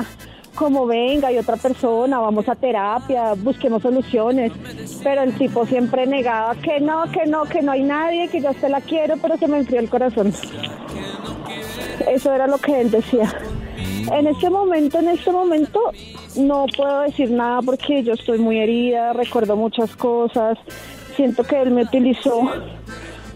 como 0.57 0.87
venga 0.87 1.31
y 1.31 1.37
otra 1.37 1.55
persona, 1.55 2.19
vamos 2.19 2.49
a 2.49 2.55
terapia, 2.55 3.33
busquemos 3.35 3.83
soluciones, 3.83 4.51
pero 5.03 5.21
el 5.21 5.33
tipo 5.35 5.67
siempre 5.67 6.07
negaba 6.07 6.55
que 6.55 6.79
no, 6.79 7.03
que 7.11 7.27
no, 7.27 7.43
que 7.43 7.61
no 7.61 7.73
hay 7.73 7.83
nadie, 7.83 8.27
que 8.27 8.41
yo 8.41 8.51
te 8.55 8.67
la 8.67 8.81
quiero, 8.81 9.17
pero 9.21 9.37
se 9.37 9.47
me 9.47 9.59
enfrió 9.59 9.79
el 9.79 9.87
corazón. 9.87 10.33
Eso 12.11 12.33
era 12.33 12.47
lo 12.47 12.57
que 12.57 12.81
él 12.81 12.89
decía. 12.89 13.31
En 14.11 14.25
este 14.25 14.49
momento, 14.49 14.97
en 14.97 15.09
este 15.09 15.31
momento, 15.31 15.79
no 16.35 16.65
puedo 16.75 17.01
decir 17.01 17.29
nada 17.29 17.61
porque 17.61 18.01
yo 18.01 18.13
estoy 18.13 18.39
muy 18.39 18.57
herida, 18.57 19.13
recuerdo 19.13 19.55
muchas 19.55 19.95
cosas, 19.95 20.57
siento 21.15 21.43
que 21.43 21.61
él 21.61 21.69
me 21.69 21.83
utilizó, 21.83 22.49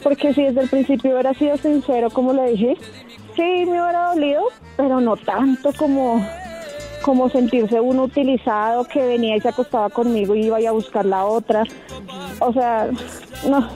porque 0.02 0.34
si 0.34 0.42
desde 0.42 0.62
el 0.62 0.70
principio 0.70 1.12
hubiera 1.12 1.36
sido 1.36 1.56
sincero, 1.58 2.10
como 2.10 2.34
le 2.34 2.52
dije, 2.54 2.78
sí 3.36 3.66
me 3.68 3.80
hubiera 3.80 4.08
dolido, 4.08 4.46
pero 4.76 5.00
no 5.00 5.16
tanto 5.18 5.72
como 5.78 6.26
como 7.02 7.30
sentirse 7.30 7.80
uno 7.80 8.04
utilizado 8.04 8.86
que 8.86 9.06
venía 9.06 9.36
y 9.36 9.42
se 9.42 9.50
acostaba 9.50 9.90
conmigo 9.90 10.36
y 10.36 10.46
iba 10.46 10.58
a 10.58 10.72
buscar 10.72 11.06
la 11.06 11.26
otra. 11.26 11.64
O 12.40 12.54
sea, 12.54 12.90
no. 13.48 13.70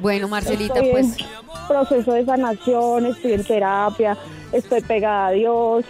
Bueno, 0.00 0.28
Marcelita, 0.28 0.74
Estoy 0.74 0.90
pues 0.90 1.20
en 1.20 1.26
proceso 1.68 2.12
de 2.12 2.24
sanación, 2.24 3.06
estoy 3.06 3.32
en 3.32 3.44
terapia, 3.44 4.16
estoy 4.52 4.80
pegada 4.82 5.28
a 5.28 5.30
Dios, 5.30 5.84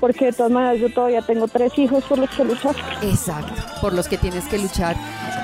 porque 0.00 0.26
de 0.26 0.32
todas 0.32 0.50
maneras 0.50 0.80
yo 0.80 0.92
todavía 0.92 1.22
tengo 1.22 1.48
tres 1.48 1.76
hijos 1.78 2.02
por 2.04 2.18
los 2.18 2.30
que 2.30 2.44
luchar. 2.44 2.74
exacto, 3.02 3.52
por 3.80 3.92
los 3.92 4.08
que 4.08 4.16
tienes 4.16 4.44
que 4.46 4.58
luchar. 4.58 4.96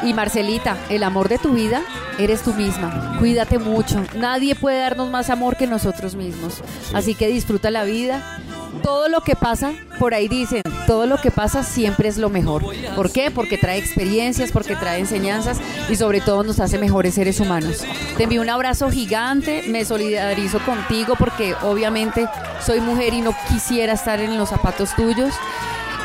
Y 0.03 0.15
Marcelita, 0.15 0.77
el 0.91 1.03
amor 1.03 1.29
de 1.29 1.39
tu 1.39 1.53
vida 1.53 1.83
eres 2.19 2.43
tú 2.43 2.53
misma. 2.55 3.17
Cuídate 3.19 3.59
mucho. 3.59 4.03
Nadie 4.17 4.55
puede 4.55 4.81
darnos 4.81 5.11
más 5.11 5.29
amor 5.29 5.57
que 5.57 5.67
nosotros 5.67 6.15
mismos. 6.15 6.63
Así 6.95 7.15
que 7.15 7.29
disfruta 7.29 7.71
la 7.71 7.85
vida. 7.85 8.41
Todo 8.83 9.09
lo 9.09 9.21
que 9.21 9.37
pasa, 9.37 9.73
por 9.99 10.15
ahí 10.15 10.29
dicen, 10.29 10.63
todo 10.87 11.07
lo 11.07 11.19
que 11.19 11.31
pasa 11.31 11.63
siempre 11.63 12.09
es 12.09 12.19
lo 12.19 12.31
mejor. 12.31 12.65
¿Por 12.95 13.11
qué? 13.11 13.31
Porque 13.31 13.59
trae 13.59 13.79
experiencias, 13.79 14.53
porque 14.53 14.77
trae 14.77 15.01
enseñanzas 15.01 15.59
y 15.89 15.97
sobre 15.97 16.21
todo 16.21 16.43
nos 16.43 16.61
hace 16.61 16.79
mejores 16.79 17.15
seres 17.15 17.41
humanos. 17.41 17.85
Te 18.17 18.25
envío 18.25 18.43
un 18.43 18.51
abrazo 18.51 18.91
gigante, 18.91 19.65
me 19.69 19.85
solidarizo 19.85 20.61
contigo 20.61 21.15
porque 21.19 21.55
obviamente 21.63 22.27
soy 22.65 22.81
mujer 22.81 23.15
y 23.15 23.21
no 23.21 23.35
quisiera 23.49 23.93
estar 23.93 24.21
en 24.21 24.37
los 24.39 24.49
zapatos 24.49 24.95
tuyos. 24.95 25.35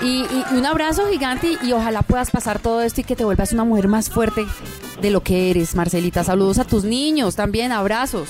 Y, 0.01 0.25
un 0.51 0.65
abrazo 0.65 1.07
gigante 1.09 1.57
y 1.61 1.71
ojalá 1.71 2.01
puedas 2.01 2.29
pasar 2.29 2.59
todo 2.59 2.81
esto 2.81 3.01
y 3.01 3.03
que 3.05 3.15
te 3.15 3.23
vuelvas 3.23 3.53
una 3.53 3.63
mujer 3.63 3.87
más 3.87 4.09
fuerte 4.09 4.45
de 5.01 5.11
lo 5.11 5.23
que 5.23 5.49
eres, 5.49 5.75
Marcelita. 5.75 6.23
Saludos 6.25 6.59
a 6.59 6.65
tus 6.65 6.83
niños 6.83 7.35
también, 7.35 7.71
abrazos. 7.71 8.27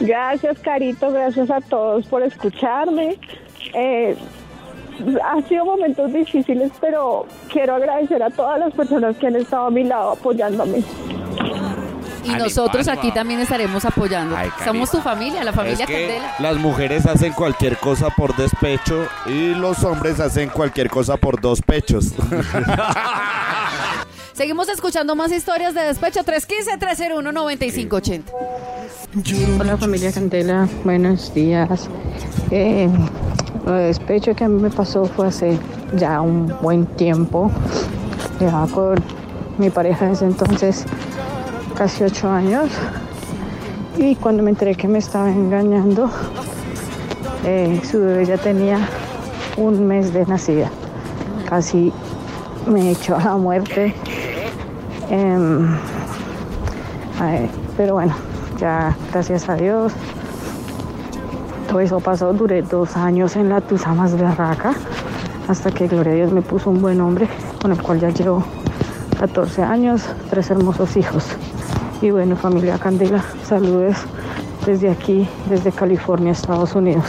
Gracias, 0.00 0.58
Carito, 0.58 1.10
gracias 1.10 1.50
a 1.50 1.60
todos 1.60 2.06
por 2.06 2.22
escucharme. 2.22 3.18
Eh, 3.74 4.16
han 5.24 5.46
sido 5.48 5.64
momentos 5.64 6.12
difíciles, 6.12 6.72
pero 6.80 7.26
quiero 7.52 7.74
agradecer 7.74 8.22
a 8.22 8.30
todas 8.30 8.58
las 8.58 8.72
personas 8.72 9.16
que 9.16 9.26
han 9.26 9.36
estado 9.36 9.66
a 9.66 9.70
mi 9.70 9.84
lado 9.84 10.12
apoyándome. 10.12 10.82
Y 12.24 12.30
nosotros 12.30 12.88
ánimo. 12.88 13.02
aquí 13.02 13.12
también 13.12 13.40
estaremos 13.40 13.84
apoyando. 13.84 14.36
Ay. 14.36 14.50
Somos 14.64 14.90
tu 14.90 15.00
familia, 15.00 15.44
la 15.44 15.52
familia 15.52 15.84
Es 15.84 15.90
que 15.90 16.06
Candela. 16.08 16.34
Las 16.40 16.56
mujeres 16.56 17.06
hacen 17.06 17.32
cualquier 17.32 17.76
cosa 17.76 18.10
por 18.10 18.34
despecho 18.34 19.06
y 19.26 19.54
los 19.54 19.84
hombres 19.84 20.18
hacen 20.18 20.48
cualquier 20.48 20.90
cosa 20.90 21.16
por 21.16 21.40
dos 21.40 21.62
pechos. 21.62 22.12
Seguimos 24.36 24.68
escuchando 24.68 25.16
más 25.16 25.32
historias 25.32 25.72
de 25.72 25.80
despecho 25.80 26.20
315-301-9580. 26.20 28.24
Hola 29.58 29.78
familia 29.78 30.12
Candela, 30.12 30.68
buenos 30.84 31.32
días. 31.32 31.88
Eh, 32.50 32.86
lo 33.64 33.72
de 33.72 33.84
despecho 33.84 34.36
que 34.36 34.44
a 34.44 34.48
mí 34.48 34.60
me 34.60 34.68
pasó 34.68 35.06
fue 35.06 35.28
hace 35.28 35.58
ya 35.96 36.20
un 36.20 36.54
buen 36.60 36.84
tiempo. 36.84 37.50
Llevaba 38.38 38.66
con 38.66 38.96
mi 39.56 39.70
pareja 39.70 40.10
desde 40.10 40.26
entonces 40.26 40.84
casi 41.74 42.04
ocho 42.04 42.28
años. 42.28 42.68
Y 43.96 44.16
cuando 44.16 44.42
me 44.42 44.50
enteré 44.50 44.74
que 44.74 44.86
me 44.86 44.98
estaba 44.98 45.30
engañando, 45.30 46.10
eh, 47.46 47.80
su 47.90 48.00
bebé 48.00 48.26
ya 48.26 48.36
tenía 48.36 48.86
un 49.56 49.86
mes 49.86 50.12
de 50.12 50.26
nacida. 50.26 50.70
Casi 51.48 51.90
me 52.66 52.90
echó 52.90 53.16
a 53.16 53.24
la 53.24 53.36
muerte. 53.38 53.94
Em, 55.10 55.76
Ay, 57.18 57.50
pero 57.78 57.94
bueno, 57.94 58.14
ya 58.58 58.94
gracias 59.10 59.48
a 59.48 59.54
Dios. 59.54 59.92
Todo 61.68 61.80
eso 61.80 61.98
pasó, 61.98 62.32
duré 62.34 62.62
dos 62.62 62.94
años 62.96 63.36
en 63.36 63.48
la 63.48 63.60
tusa 63.62 63.94
más 63.94 64.14
berraca, 64.18 64.74
hasta 65.48 65.70
que 65.70 65.88
Gloria 65.88 66.12
a 66.12 66.16
Dios 66.16 66.32
me 66.32 66.42
puso 66.42 66.70
un 66.70 66.82
buen 66.82 67.00
hombre, 67.00 67.26
con 67.60 67.72
el 67.72 67.82
cual 67.82 68.00
ya 68.00 68.10
llevo 68.10 68.44
14 69.18 69.62
años, 69.62 70.02
tres 70.28 70.50
hermosos 70.50 70.94
hijos. 70.96 71.24
Y 72.02 72.10
bueno, 72.10 72.36
familia 72.36 72.78
Candela, 72.78 73.24
saludos 73.44 73.96
desde 74.66 74.90
aquí, 74.90 75.26
desde 75.48 75.72
California, 75.72 76.32
Estados 76.32 76.74
Unidos. 76.74 77.04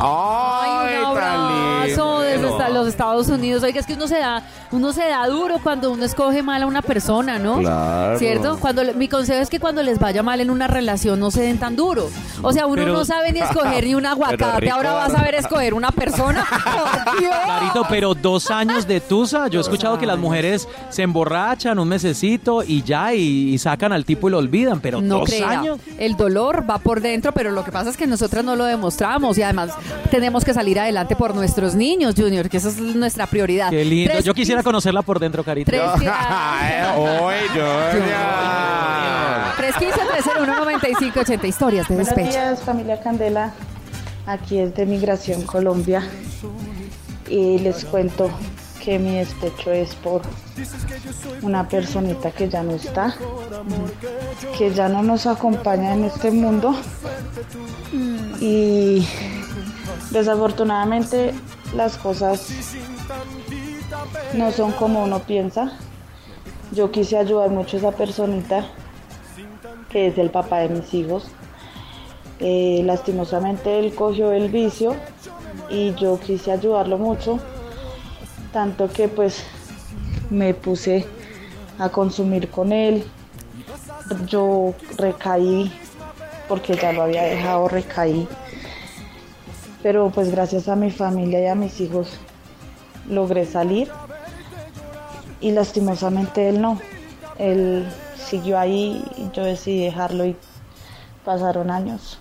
Ay, 0.00 0.96
un 0.98 1.04
abrazo 1.04 2.20
desde 2.20 2.72
los 2.72 2.88
Estados 2.88 3.28
Unidos. 3.28 3.62
Oiga, 3.62 3.80
es 3.80 3.86
que 3.86 3.94
uno 3.94 4.08
se 4.08 4.18
da, 4.18 4.42
uno 4.74 4.92
se 4.92 5.02
da 5.08 5.26
duro 5.28 5.58
cuando 5.62 5.92
uno 5.92 6.04
escoge 6.04 6.42
mal 6.42 6.62
a 6.62 6.66
una 6.66 6.82
persona, 6.82 7.38
¿no? 7.38 7.58
Claro. 7.58 8.18
¿Cierto? 8.18 8.58
Cuando 8.60 8.82
le- 8.84 8.94
mi 8.94 9.08
consejo 9.08 9.40
es 9.40 9.48
que 9.48 9.60
cuando 9.60 9.82
les 9.82 9.98
vaya 9.98 10.22
mal 10.22 10.40
en 10.40 10.50
una 10.50 10.66
relación 10.66 11.20
no 11.20 11.30
se 11.30 11.42
den 11.42 11.58
tan 11.58 11.76
duro. 11.76 12.10
O 12.42 12.52
sea, 12.52 12.66
uno 12.66 12.82
Pero- 12.82 12.92
no 12.92 13.04
sabe 13.04 13.32
ni 13.32 13.38
escoger 13.40 13.84
ni 13.84 13.94
un 13.94 14.04
aguacate, 14.06 14.70
ahora 14.70 14.92
va 14.94 15.04
a 15.06 15.10
saber 15.10 15.34
escoger 15.36 15.74
una 15.74 15.90
persona. 15.92 16.44
¡Por 16.48 17.20
Dios! 17.20 17.32
Clarito, 17.44 17.86
pero 17.88 18.14
dos 18.14 18.50
años 18.50 18.86
de 18.86 19.00
tusa. 19.00 19.48
Yo 19.48 19.60
he 19.60 19.62
escuchado 19.62 19.98
que 19.98 20.06
las 20.06 20.18
mujeres 20.18 20.68
se 20.90 21.02
emborrachan 21.02 21.78
un 21.78 21.88
mesecito 21.88 22.62
y 22.62 22.82
ya, 22.82 23.14
y, 23.14 23.54
y 23.54 23.58
sacan 23.58 23.92
al 23.92 24.04
tipo 24.04 24.28
y 24.28 24.32
lo 24.32 24.38
olvidan. 24.38 24.80
Pero 24.80 25.00
No 25.00 25.20
dos 25.20 25.28
crea, 25.30 25.60
años. 25.60 25.78
el 25.98 26.16
dolor 26.16 26.64
va 26.68 26.78
por 26.78 27.00
dentro, 27.00 27.32
pero 27.32 27.52
lo 27.52 27.64
que 27.64 27.70
pasa 27.70 27.90
es 27.90 27.96
que 27.96 28.06
nosotras 28.08 28.44
no 28.44 28.56
lo 28.56 28.64
demostramos 28.64 29.38
y 29.38 29.42
además 29.42 29.70
tenemos 30.10 30.44
que 30.44 30.52
salir 30.52 30.80
adelante 30.80 31.14
por 31.14 31.34
nuestros 31.34 31.74
niños, 31.76 32.14
Junior, 32.16 32.48
que 32.48 32.56
esa 32.56 32.68
es 32.70 32.78
nuestra 32.78 33.26
prioridad. 33.28 33.70
Qué 33.70 33.84
lindo. 33.84 34.10
Tres- 34.12 34.24
Yo 34.24 34.34
quisiera 34.34 34.62
conocerla 34.64 35.02
por 35.02 35.20
dentro, 35.20 35.44
Carita. 35.44 35.70
Tres, 35.70 35.82
Hoy, 36.96 37.34
Junior. 37.48 38.14
315-301-9580 39.58 41.44
historias 41.44 41.88
de 41.88 41.94
Buenos 41.94 42.14
despecho. 42.14 42.30
días, 42.38 42.60
familia 42.62 43.00
Candela. 43.00 43.52
Aquí 44.26 44.58
es 44.58 44.74
de 44.74 44.86
Migración 44.86 45.42
Colombia. 45.42 46.02
Y 47.28 47.58
les 47.60 47.84
cuento 47.84 48.30
que 48.82 48.98
mi 48.98 49.16
despecho 49.16 49.70
es 49.72 49.94
por 49.94 50.22
una 51.42 51.66
personita 51.68 52.30
que 52.32 52.48
ya 52.48 52.62
no 52.62 52.72
está, 52.72 53.14
que 54.58 54.72
ya 54.72 54.88
no 54.88 55.02
nos 55.02 55.26
acompaña 55.26 55.94
en 55.94 56.04
este 56.04 56.30
mundo. 56.30 56.74
Y 58.40 59.06
desafortunadamente 60.10 61.34
las 61.74 61.96
cosas 61.96 62.46
no 64.34 64.50
son 64.52 64.72
como 64.72 65.02
uno 65.02 65.20
piensa. 65.20 65.72
Yo 66.72 66.90
quise 66.90 67.16
ayudar 67.16 67.50
mucho 67.50 67.76
a 67.76 67.80
esa 67.80 67.92
personita, 67.92 68.66
que 69.90 70.08
es 70.08 70.18
el 70.18 70.30
papá 70.30 70.60
de 70.60 70.68
mis 70.70 70.92
hijos. 70.94 71.26
Eh, 72.40 72.82
lastimosamente 72.84 73.78
él 73.78 73.94
cogió 73.94 74.32
el 74.32 74.48
vicio 74.48 74.96
y 75.70 75.94
yo 75.94 76.18
quise 76.18 76.50
ayudarlo 76.50 76.98
mucho, 76.98 77.38
tanto 78.52 78.88
que 78.88 79.08
pues 79.08 79.44
me 80.30 80.52
puse 80.52 81.06
a 81.78 81.88
consumir 81.88 82.50
con 82.50 82.72
él. 82.72 83.04
Yo 84.26 84.74
recaí 84.98 85.72
porque 86.48 86.74
ya 86.74 86.92
lo 86.92 87.02
había 87.02 87.22
dejado, 87.22 87.68
recaí. 87.68 88.26
Pero 89.82 90.10
pues 90.10 90.30
gracias 90.30 90.68
a 90.68 90.76
mi 90.76 90.90
familia 90.90 91.40
y 91.40 91.46
a 91.46 91.54
mis 91.54 91.80
hijos 91.80 92.08
logré 93.08 93.46
salir 93.46 93.90
y 95.40 95.52
lastimosamente 95.52 96.48
él 96.48 96.60
no. 96.60 96.80
Él 97.38 97.86
siguió 98.16 98.58
ahí 98.58 99.04
y 99.16 99.30
yo 99.36 99.44
decidí 99.44 99.84
dejarlo 99.84 100.24
y 100.24 100.36
pasaron 101.24 101.70
años. 101.70 102.18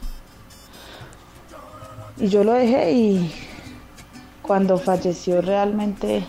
Y 2.17 2.27
yo 2.27 2.43
lo 2.43 2.53
dejé 2.53 2.91
y 2.91 3.33
cuando 4.41 4.77
falleció 4.77 5.41
realmente 5.41 6.25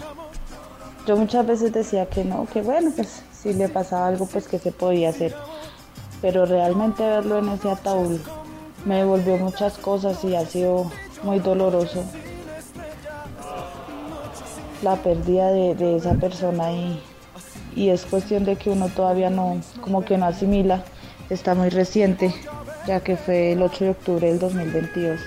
yo 1.06 1.16
muchas 1.16 1.46
veces 1.46 1.72
decía 1.72 2.06
que 2.06 2.24
no, 2.24 2.46
que 2.46 2.62
bueno, 2.62 2.90
pues 2.94 3.22
si 3.32 3.52
le 3.52 3.68
pasaba 3.68 4.06
algo 4.06 4.26
pues 4.26 4.48
que 4.48 4.58
se 4.58 4.72
podía 4.72 5.10
hacer. 5.10 5.34
Pero 6.22 6.46
realmente 6.46 7.02
verlo 7.02 7.38
en 7.38 7.48
ese 7.50 7.70
ataúd 7.70 8.20
me 8.84 8.96
devolvió 8.96 9.36
muchas 9.36 9.78
cosas 9.78 10.22
y 10.24 10.34
ha 10.34 10.46
sido 10.46 10.90
muy 11.22 11.40
doloroso 11.40 12.04
la 14.82 14.96
pérdida 14.96 15.50
de, 15.50 15.96
esa 15.96 16.14
persona 16.14 16.72
y, 16.72 17.00
y 17.74 17.88
es 17.90 18.04
cuestión 18.04 18.44
de 18.44 18.56
que 18.56 18.70
uno 18.70 18.88
todavía 18.88 19.30
no, 19.30 19.60
como 19.80 20.04
que 20.04 20.18
no 20.18 20.26
asimila 20.26 20.84
está 21.30 21.54
muy 21.54 21.70
reciente, 21.70 22.34
ya 22.86 23.00
que 23.00 23.16
fue 23.16 23.52
el 23.52 23.62
8 23.62 23.84
de 23.84 23.90
octubre 23.90 24.28
del 24.28 24.38
2022. 24.38 25.20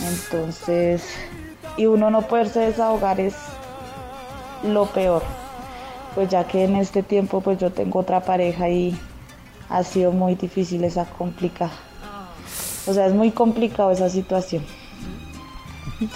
Entonces, 0.00 1.04
y 1.76 1.86
uno 1.86 2.10
no 2.10 2.22
poderse 2.22 2.60
desahogar 2.60 3.20
es 3.20 3.34
lo 4.64 4.86
peor, 4.86 5.22
pues 6.14 6.28
ya 6.28 6.44
que 6.44 6.64
en 6.64 6.76
este 6.76 7.02
tiempo 7.02 7.40
pues 7.40 7.58
yo 7.58 7.70
tengo 7.70 8.00
otra 8.00 8.20
pareja 8.20 8.68
y 8.68 8.98
ha 9.68 9.82
sido 9.82 10.12
muy 10.12 10.34
difícil 10.34 10.84
esa 10.84 11.04
complicada. 11.04 11.72
O 12.86 12.92
sea, 12.92 13.06
es 13.06 13.14
muy 13.14 13.30
complicado 13.30 13.90
esa 13.90 14.08
situación. 14.08 14.64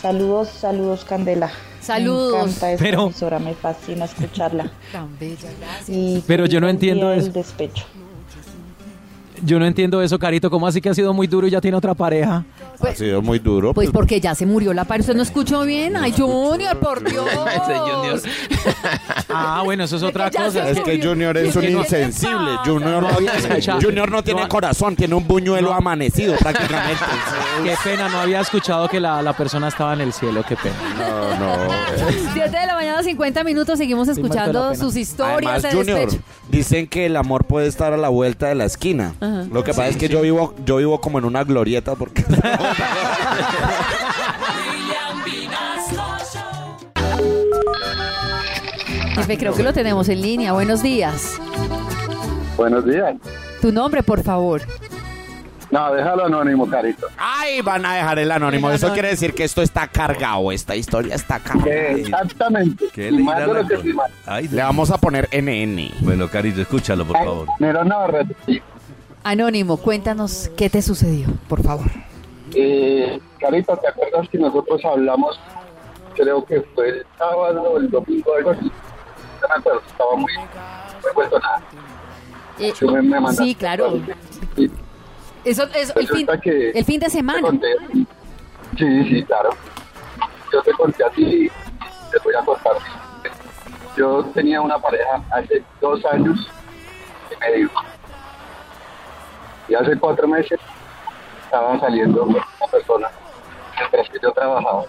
Saludos, 0.02 0.48
saludos 0.48 1.04
Candela. 1.04 1.50
Saludos. 1.88 2.60
Me 2.62 2.76
Pero- 2.76 3.04
emisora, 3.06 3.38
me 3.38 3.54
fascina 3.54 4.04
escucharla. 4.04 4.70
Tan 4.92 5.18
bella, 5.18 5.48
gracias. 5.58 5.88
Y 5.88 6.22
Pero 6.26 6.44
yo 6.44 6.60
no 6.60 6.68
entiendo 6.68 7.10
eso. 7.12 7.30
despecho. 7.32 7.84
Yo 9.44 9.58
no 9.58 9.66
entiendo 9.66 10.02
eso, 10.02 10.18
Carito. 10.18 10.50
¿Cómo 10.50 10.66
así 10.66 10.80
que 10.80 10.88
ha 10.88 10.94
sido 10.94 11.12
muy 11.14 11.26
duro 11.26 11.46
y 11.46 11.50
ya 11.50 11.60
tiene 11.60 11.76
otra 11.76 11.94
pareja? 11.94 12.44
Ha 12.80 12.94
sido 12.94 13.22
muy 13.22 13.38
duro. 13.38 13.72
Pues 13.74 13.90
porque 13.90 14.20
ya 14.20 14.34
se 14.34 14.46
murió 14.46 14.72
la 14.74 14.84
pareja. 14.84 15.02
¿Usted 15.02 15.16
no 15.16 15.22
escuchó 15.22 15.62
bien? 15.64 15.96
Ay, 15.96 16.12
Junior, 16.16 16.76
por 16.78 17.02
Dios. 17.10 17.28
Ah, 19.28 19.62
bueno, 19.64 19.84
eso 19.84 19.96
es 19.96 20.02
otra 20.02 20.30
cosa. 20.30 20.68
Es 20.70 20.80
que 20.80 21.00
Junior 21.02 21.36
es 21.36 21.54
un 21.54 21.62
¿Qué 21.62 21.68
te 21.68 21.72
insensible. 21.72 22.56
Junior 22.64 23.02
no, 23.02 23.08
había 23.08 23.32
escuchado. 23.34 23.80
Junior 23.80 24.10
no 24.10 24.22
tiene 24.22 24.42
No. 24.42 24.48
corazón, 24.48 24.96
tiene 24.96 25.14
un 25.14 25.26
buñuelo 25.26 25.72
amanecido 25.72 26.34
prácticamente. 26.36 27.02
Qué 27.64 27.74
pena, 27.84 28.08
no 28.08 28.20
había 28.20 28.40
escuchado 28.40 28.88
que 28.88 29.00
la, 29.00 29.22
la 29.22 29.32
persona 29.34 29.68
estaba 29.68 29.94
en 29.94 30.00
el 30.00 30.12
cielo. 30.12 30.42
Qué 30.48 30.56
pena. 30.56 30.74
No, 30.98 31.38
no. 31.38 31.72
7 32.32 32.50
de 32.58 32.66
la 32.66 32.74
mañana, 32.74 33.02
50 33.02 33.44
minutos. 33.44 33.78
Seguimos 33.78 34.08
escuchando 34.08 34.74
sus 34.74 34.96
historias 34.96 35.38
Además, 35.38 35.62
de 35.62 35.72
Junior, 35.72 35.98
despecho. 36.10 36.22
dicen 36.50 36.86
que 36.86 37.06
el 37.06 37.16
amor 37.16 37.44
puede 37.44 37.66
estar 37.66 37.92
a 37.92 37.96
la 37.96 38.08
vuelta 38.08 38.46
de 38.48 38.54
la 38.54 38.64
esquina. 38.64 39.14
Ajá. 39.20 39.27
Lo 39.52 39.64
que 39.64 39.70
pasa 39.72 39.88
es 39.88 39.96
que 39.96 40.08
yo 40.08 40.20
vivo 40.22 40.54
yo 40.64 40.76
vivo 40.76 41.00
como 41.00 41.18
en 41.18 41.24
una 41.24 41.44
glorieta 41.44 41.94
porque. 41.94 42.24
Jefe, 49.14 49.38
creo 49.38 49.54
que 49.54 49.62
lo 49.62 49.72
tenemos 49.72 50.08
en 50.08 50.22
línea. 50.22 50.52
Buenos 50.52 50.82
días. 50.82 51.38
Buenos 52.56 52.84
días. 52.84 53.14
Tu 53.60 53.72
nombre, 53.72 54.02
por 54.02 54.22
favor. 54.22 54.62
No, 55.70 55.92
déjalo 55.92 56.24
anónimo, 56.24 56.66
carito. 56.66 57.06
ay, 57.18 57.60
van 57.60 57.84
a 57.84 57.94
dejar 57.96 58.18
el 58.20 58.32
anónimo. 58.32 58.70
El 58.70 58.76
Eso 58.76 58.86
anónimo. 58.86 58.94
quiere 58.94 59.08
decir 59.10 59.34
que 59.34 59.44
esto 59.44 59.60
está 59.60 59.86
cargado, 59.86 60.50
esta 60.50 60.74
historia 60.74 61.14
está 61.14 61.40
cargada. 61.40 61.70
Exactamente. 61.90 62.86
¿Qué 62.90 63.10
le 63.10 63.22
más 63.22 63.36
irán 63.36 63.50
de 63.52 63.58
a 63.58 63.62
lo 63.62 63.68
que 63.68 63.74
con- 63.74 63.82
firmaron. 63.84 64.12
Ay, 64.24 64.48
Le 64.48 64.62
vamos 64.62 64.90
a 64.90 64.96
poner 64.96 65.28
NN. 65.30 65.90
Bueno, 66.00 66.28
Carito, 66.28 66.62
escúchalo, 66.62 67.04
por 67.04 67.18
favor. 67.18 67.48
Pero 67.58 67.84
no. 67.84 68.06
Anónimo, 69.32 69.76
cuéntanos 69.76 70.50
qué 70.56 70.70
te 70.70 70.80
sucedió, 70.80 71.28
por 71.50 71.62
favor. 71.62 71.84
Eh, 72.54 73.20
Carito, 73.38 73.76
¿te 73.76 73.88
acuerdas 73.88 74.26
que 74.30 74.38
nosotros 74.38 74.82
hablamos? 74.86 75.38
Creo 76.14 76.42
que 76.46 76.62
fue 76.74 76.88
el 76.88 77.06
sábado 77.18 77.60
o 77.60 77.76
el 77.76 77.90
domingo, 77.90 78.34
algo 78.38 78.50
así. 78.52 78.64
No 79.42 79.48
me 79.50 79.54
acuerdo, 79.54 79.82
estaba 79.86 80.16
muy, 80.16 80.32
nada. 80.34 81.62
Eh, 82.58 82.72
me- 82.90 83.02
me 83.20 83.32
sí, 83.34 83.54
claro. 83.54 84.00
Sí, 84.56 84.70
Eso, 85.44 85.64
eso, 85.74 85.92
el, 85.98 86.08
fin, 86.08 86.26
Resulta 86.26 86.40
que- 86.40 86.70
el 86.70 86.84
fin 86.86 86.98
de 86.98 87.10
semana. 87.10 87.42
conté. 87.42 87.66
Sí, 88.78 89.04
sí, 89.10 89.22
claro. 89.24 89.50
Yo 90.50 90.62
te 90.62 90.72
conté 90.72 91.04
a 91.04 91.10
ti 91.10 91.50
te 92.10 92.18
voy 92.24 92.34
a 92.34 92.42
contar. 92.46 92.72
Yo 93.94 94.24
tenía 94.32 94.62
una 94.62 94.78
pareja 94.78 95.22
hace 95.32 95.62
dos 95.82 96.02
años 96.06 96.48
y 97.30 97.38
medio. 97.40 97.70
Y 99.68 99.74
hace 99.74 99.98
cuatro 99.98 100.26
meses 100.26 100.58
estaba 101.44 101.78
saliendo 101.80 102.20
con 102.20 102.30
una 102.30 102.70
persona 102.70 103.08
mientras 103.78 104.08
que 104.08 104.18
yo 104.22 104.32
trabajaba. 104.32 104.84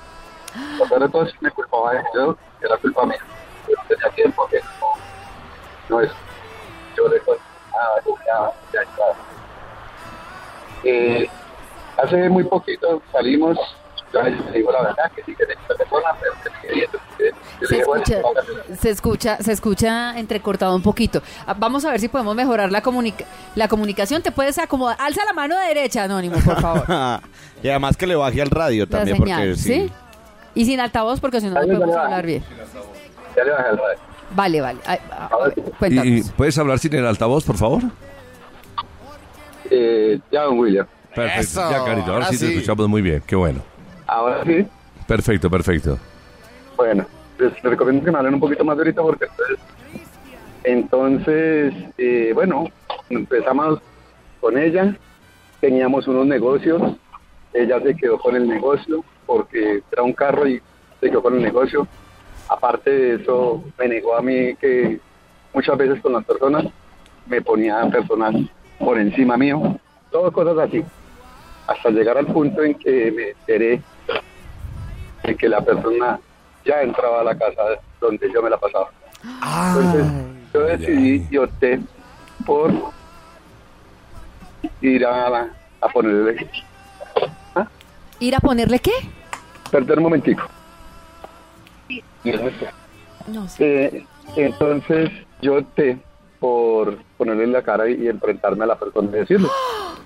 Lo 0.78 0.86
peor 0.86 1.02
de 1.02 1.10
todo 1.10 1.24
es 1.24 1.34
que 1.34 1.40
me 1.42 1.52
culpaba 1.52 1.94
de 1.94 2.04
yo, 2.16 2.36
que 2.60 2.66
era 2.66 2.78
culpa 2.78 3.06
mía. 3.06 3.20
Yo 3.68 3.76
tenía 3.88 4.10
tiempo, 4.16 4.48
que 4.48 4.60
no, 4.60 4.94
no 5.90 6.02
es. 6.02 6.12
Yo 6.96 7.08
le 7.08 7.20
conté, 7.20 7.42
ah, 7.74 8.52
ya, 8.74 8.84
ya. 8.84 8.90
Eh, 10.84 11.30
hace 11.98 12.30
muy 12.30 12.44
poquito 12.46 13.02
salimos, 13.12 13.58
yo 14.14 14.22
le 14.22 14.52
digo 14.52 14.72
la 14.72 14.82
verdad, 14.82 15.12
que 15.14 15.24
sí 15.24 15.36
que 15.36 15.44
esta 15.44 15.76
persona, 15.76 16.16
pero 16.20 16.34
que 16.44 16.68
quería. 16.68 16.88
Se 17.68 17.80
escucha, 17.80 18.22
se 18.80 18.90
escucha, 18.90 19.38
se 19.38 19.52
escucha 19.52 20.18
entrecortado 20.20 20.76
un 20.76 20.82
poquito. 20.82 21.22
Ah, 21.46 21.54
Vamos 21.58 21.84
a 21.86 21.92
ver 21.92 22.00
si 22.00 22.08
podemos 22.08 22.36
mejorar 22.36 22.72
la, 22.72 22.82
comunica- 22.82 23.26
la 23.56 23.68
comunicación. 23.68 24.22
Te 24.22 24.32
puedes 24.32 24.58
acomodar. 24.58 24.96
Alza 25.00 25.26
la 25.26 25.34
mano 25.34 25.58
derecha, 25.58 26.04
Anónimo, 26.04 26.38
por 26.40 26.62
favor. 26.62 26.86
y 27.64 27.68
además 27.70 27.98
que 27.98 28.08
le 28.08 28.16
baje 28.16 28.42
al 28.42 28.50
radio 28.50 28.86
La 28.86 28.98
también 29.00 29.18
señal, 29.18 29.40
porque 29.50 29.56
¿sí? 29.56 29.74
sí. 29.88 29.92
Y 30.56 30.66
sin 30.66 30.80
altavoz 30.80 31.20
porque 31.20 31.42
si 31.42 31.48
no 31.48 31.54
no 31.54 31.62
podemos 31.62 31.96
hablar 31.96 32.26
bien. 32.26 32.44
Ya 33.36 33.44
le 33.44 33.52
bajé 33.52 33.70
el 33.70 33.78
radio. 33.78 34.00
Vale, 34.36 34.62
vale. 34.62 34.80
Ay, 34.86 35.00
ah, 35.12 35.30
Ahora 35.32 35.52
sí. 35.54 35.62
¿Y, 35.66 35.72
cuéntanos. 35.72 36.06
y 36.06 36.24
puedes 36.38 36.58
hablar 36.58 36.80
sin 36.80 36.96
el 36.96 37.06
altavoz, 37.06 37.44
por 37.44 37.58
favor? 37.58 37.82
Eh, 39.70 40.20
ya, 40.32 40.44
don 40.44 40.58
William. 40.60 40.88
Perfecto. 41.14 41.42
Eso, 41.42 41.72
ya, 41.72 41.84
Carito, 41.84 42.12
ahora 42.12 42.26
ahora 42.26 42.38
sí 42.38 42.38
te 42.40 42.54
escuchamos 42.54 42.88
muy 42.88 43.02
bien. 43.02 43.22
Qué 43.26 43.36
bueno. 43.36 43.62
Ahora 44.08 44.44
sí. 44.46 44.66
Perfecto, 45.08 45.50
perfecto. 45.50 45.98
Bueno, 46.78 47.06
les 47.40 47.62
recomiendo 47.62 48.04
que 48.04 48.12
me 48.12 48.18
hablen 48.18 48.36
un 48.36 48.40
poquito 48.40 48.66
más 48.66 48.76
de 48.78 48.82
ahorita 48.82 49.02
porque 49.02 49.28
entonces, 50.64 51.74
eh, 51.98 52.32
bueno, 52.34 52.66
empezamos 53.10 53.80
con 54.42 54.58
ella, 54.58 54.96
teníamos 55.62 56.08
unos 56.08 56.26
negocios, 56.26 56.82
ella 57.54 57.82
se 57.82 57.96
quedó 57.96 58.20
con 58.20 58.36
el 58.36 58.48
negocio 58.48 59.04
porque 59.26 59.82
era 59.92 60.04
un 60.04 60.14
carro 60.14 60.48
y 60.48 60.62
se 61.00 61.10
quedó 61.10 61.22
con 61.24 61.36
el 61.36 61.42
negocio. 61.42 61.88
Aparte 62.50 62.90
de 62.90 63.16
eso, 63.16 63.64
me 63.78 63.88
negó 63.88 64.16
a 64.16 64.22
mí 64.22 64.56
que 64.56 65.00
muchas 65.54 65.78
veces 65.78 66.02
con 66.02 66.14
las 66.14 66.26
personas 66.26 66.66
me 67.26 67.42
ponía 67.42 67.82
personas 67.90 68.36
por 68.78 68.98
encima 68.98 69.38
mío, 69.38 69.80
todo 70.12 70.32
cosas 70.32 70.58
así, 70.58 70.84
hasta 71.68 71.90
llegar 71.90 72.18
al 72.18 72.28
punto 72.28 72.64
en 72.64 72.76
que 72.76 73.12
me 73.12 73.30
enteré 73.30 73.82
de 75.24 75.36
que 75.36 75.50
la 75.50 75.62
persona 75.62 76.20
ya 76.70 76.82
entraba 76.84 77.22
a 77.22 77.24
la 77.24 77.36
casa 77.38 77.62
donde 78.00 78.32
yo 78.32 78.42
me 78.44 78.50
la 78.50 78.58
pasaba. 78.58 78.90
Entonces 79.74 80.06
yo 80.54 80.62
decidí 80.62 81.28
y 81.32 81.38
opté 81.38 81.80
por 82.46 82.72
ir 84.82 85.06
a, 85.06 85.48
a 85.82 85.88
ponerle, 85.92 86.48
¿Ir 88.20 88.36
a 88.36 88.40
ponerle 88.40 88.80
qué? 88.80 88.92
perder 89.72 89.98
un 89.98 90.04
momentico. 90.04 90.44
No 93.28 93.48
sé. 93.48 93.64
Eh, 93.66 94.06
entonces 94.36 95.10
yo 95.42 95.58
opté 95.58 95.98
por 96.40 96.98
ponerle 97.18 97.44
en 97.46 97.52
la 97.54 97.62
cara 97.62 97.90
y, 97.90 98.04
y 98.04 98.08
enfrentarme 98.08 98.64
a 98.64 98.68
la 98.68 98.76
persona 98.80 99.10
y 99.10 99.20
decirle. 99.20 99.48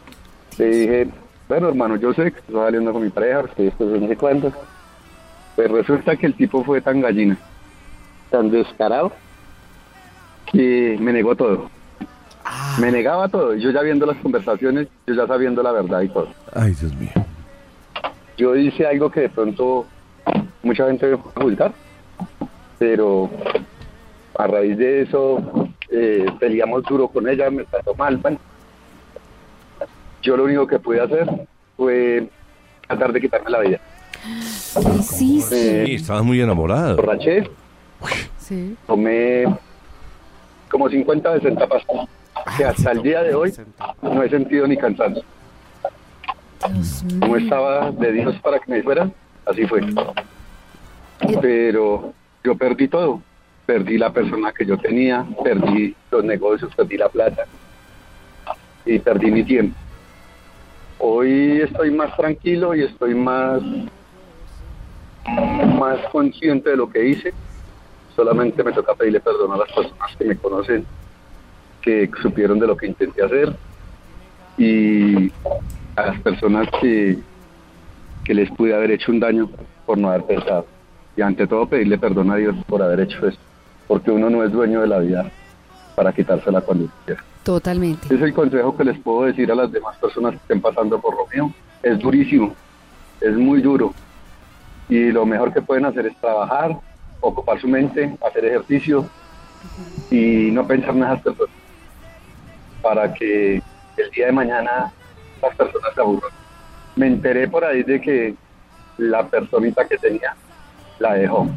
Le 0.58 0.66
dije, 0.66 1.08
bueno 1.50 1.70
hermano, 1.70 1.96
yo 1.98 2.14
sé 2.14 2.32
que 2.32 2.40
estoy 2.40 2.56
saliendo 2.56 2.94
con 2.94 3.02
mi 3.04 3.10
pareja, 3.10 3.42
porque 3.42 3.68
esto 3.68 3.96
es 3.96 4.02
no 4.02 4.08
sé 4.08 4.16
cuánto. 4.18 4.52
Pues 5.56 5.70
resulta 5.70 6.16
que 6.16 6.26
el 6.26 6.34
tipo 6.34 6.64
fue 6.64 6.82
tan 6.82 7.02
gallina, 7.02 7.38
tan 8.32 8.50
descarado, 8.50 9.12
que 10.52 10.98
me 11.00 11.14
negó 11.14 11.36
todo. 11.36 11.70
Me 12.80 12.92
negaba 12.92 13.28
todo. 13.28 13.56
Yo 13.56 13.72
ya 13.72 13.82
viendo 13.82 14.06
las 14.06 14.18
conversaciones, 14.18 14.88
yo 15.06 15.14
ya 15.14 15.28
sabiendo 15.28 15.62
la 15.62 15.72
verdad 15.72 16.02
y 16.02 16.10
todo. 16.10 16.28
Ay, 16.54 16.74
Dios 16.74 16.94
mío. 16.96 17.12
Yo 18.38 18.56
hice 18.56 18.86
algo 18.86 19.12
que 19.12 19.22
de 19.22 19.30
pronto 19.30 19.86
mucha 20.64 20.88
gente 20.88 21.06
me 21.06 21.18
puede 21.18 21.46
juzgar, 21.46 21.74
pero 22.80 23.30
a 24.36 24.48
raíz 24.48 24.78
de 24.78 25.04
eso 25.04 25.70
eh, 25.90 26.26
peleamos 26.40 26.84
duro 26.84 27.08
con 27.08 27.30
ella, 27.30 27.52
me 27.52 27.64
trató 27.66 27.94
mal. 27.94 28.18
Bueno, 28.18 28.40
yo 30.24 30.36
lo 30.36 30.46
único 30.46 30.66
que 30.66 30.80
pude 30.80 31.02
hacer 31.02 31.30
fue 31.78 32.28
tratar 32.88 33.14
de 33.14 33.22
quitarme 33.22 33.52
la 33.52 33.60
vida. 33.60 33.80
¿Qué 34.24 34.90
hiciste? 35.00 35.86
Sí, 35.86 35.96
estabas 35.96 36.24
muy 36.24 36.40
enamorado. 36.42 36.96
borraché, 36.96 37.50
Sí. 38.40 38.76
tomé 38.88 39.46
como 40.70 40.90
50 40.90 41.34
60 41.34 41.68
pastillas, 41.68 42.08
que 42.58 42.66
hasta 42.66 42.92
el 42.92 43.02
día 43.02 43.24
de 43.24 43.36
hoy 43.36 43.54
no 44.02 44.24
he 44.24 44.30
sentido 44.30 44.68
ni 44.68 44.76
cansancio. 44.78 45.24
Como 47.20 47.36
estaba 47.38 47.92
de 47.92 48.12
Dios 48.14 48.36
para 48.42 48.60
que 48.60 48.72
me 48.72 48.82
fueran, 48.84 49.14
así 49.46 49.66
fue. 49.68 49.82
Pero 51.42 52.14
yo 52.44 52.56
perdí 52.56 52.88
todo. 52.88 53.22
Perdí 53.66 53.98
la 53.98 54.12
persona 54.12 54.52
que 54.52 54.66
yo 54.66 54.78
tenía, 54.78 55.26
perdí 55.42 55.96
los 56.12 56.24
negocios, 56.26 56.74
perdí 56.76 56.98
la 56.98 57.08
plata 57.08 57.46
y 58.86 59.00
perdí 59.00 59.32
mi 59.32 59.44
tiempo. 59.44 59.78
Hoy 61.00 61.62
estoy 61.62 61.92
más 61.92 62.16
tranquilo 62.18 62.76
y 62.76 62.84
estoy 62.84 63.16
más, 63.16 63.62
más 65.26 66.00
consciente 66.12 66.72
de 66.72 66.78
lo 66.78 66.90
que 66.90 67.08
hice. 67.08 67.34
Solamente 68.16 68.64
me 68.64 68.72
toca 68.72 68.94
pedirle 68.94 69.20
perdón 69.20 69.54
a 69.54 69.58
las 69.58 69.72
personas 69.72 70.16
que 70.18 70.26
me 70.26 70.38
conocen 70.38 70.86
que 71.82 72.10
supieron 72.22 72.60
de 72.60 72.68
lo 72.68 72.78
que 72.78 72.88
intenté 72.88 73.24
hacer 73.24 73.54
y 74.58 75.32
a 75.96 76.06
las 76.08 76.20
personas 76.22 76.68
que, 76.80 77.18
que 78.24 78.34
les 78.34 78.50
pude 78.52 78.74
haber 78.74 78.92
hecho 78.92 79.12
un 79.12 79.20
daño 79.20 79.50
por 79.86 79.98
no 79.98 80.10
haber 80.10 80.24
pensado. 80.24 80.66
Y 81.16 81.22
ante 81.22 81.46
todo 81.46 81.68
pedirle 81.68 81.98
perdón 81.98 82.32
a 82.32 82.38
Dios 82.38 82.56
por 82.68 82.82
haber 82.82 83.02
hecho 83.02 83.28
eso, 83.28 83.38
porque 83.88 84.12
uno 84.12 84.30
no 84.30 84.44
es 84.44 84.52
dueño 84.52 84.82
de 84.82 84.88
la 84.88 85.00
vida 85.00 85.30
para 85.96 86.14
quitársela 86.14 86.62
cuando 86.62 86.88
quiera. 87.06 87.24
Totalmente. 87.44 88.14
Es 88.14 88.22
el 88.22 88.34
consejo 88.34 88.76
que 88.76 88.86
les 88.86 88.98
puedo 89.00 89.26
decir 89.26 89.52
a 89.52 89.56
las 89.56 89.72
demás 89.72 89.98
personas 89.98 90.32
que 90.32 90.38
estén 90.38 90.62
pasando 90.62 91.00
por 91.00 91.16
lo 91.16 91.28
mío. 91.28 91.54
Es 91.84 92.00
durísimo, 92.00 92.56
es 93.20 93.36
muy 93.36 93.62
duro. 93.62 93.94
Y 94.94 95.12
lo 95.12 95.26
mejor 95.26 95.52
que 95.52 95.60
pueden 95.62 95.86
hacer 95.86 96.06
es 96.06 96.16
trabajar, 96.18 96.78
ocupar 97.20 97.60
su 97.60 97.68
mente, 97.68 98.16
hacer 98.28 98.46
ejercicio 98.46 99.10
y 100.12 100.52
no 100.52 100.68
pensar 100.68 100.92
en 100.92 101.02
esas 101.04 101.20
personas. 101.22 101.56
Para 102.84 103.12
que 103.12 103.56
el 103.98 104.12
día 104.16 104.28
de 104.28 104.32
mañana 104.34 104.92
las 105.42 105.56
personas 105.56 105.90
se 105.96 106.02
aburran. 106.02 106.30
Me 106.96 107.08
enteré 107.08 107.48
por 107.48 107.66
ahí 107.66 107.82
de 107.82 108.00
que 108.00 108.36
la 109.00 109.26
personita 109.26 109.88
que 109.88 109.98
tenía 109.98 110.36
la 111.00 111.16
dejó. 111.16 111.48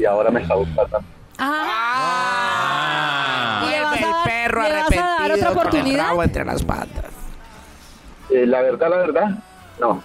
Y 0.00 0.04
ahora 0.04 0.32
me 0.32 0.42
está 0.42 0.56
buscando. 0.56 0.98
Ah. 2.28 3.62
¿Y 3.66 3.70
le 3.70 3.80
vas 3.82 3.92
a 3.92 3.96
el 3.96 4.02
dar- 4.02 4.24
perro 4.24 4.62
le 4.62 4.72
vas 4.72 4.90
a 4.90 4.96
dar 4.96 5.04
arrepentido 5.30 5.34
otra 5.36 5.46
con 5.48 5.52
el 5.52 5.58
oportunidad? 5.68 6.06
rabo 6.08 6.22
entre 6.24 6.44
las 6.44 6.62
patas. 6.64 7.04
Eh, 8.30 8.46
la 8.46 8.62
verdad, 8.62 8.90
la 8.90 8.96
verdad, 8.96 9.30
no. 9.80 10.02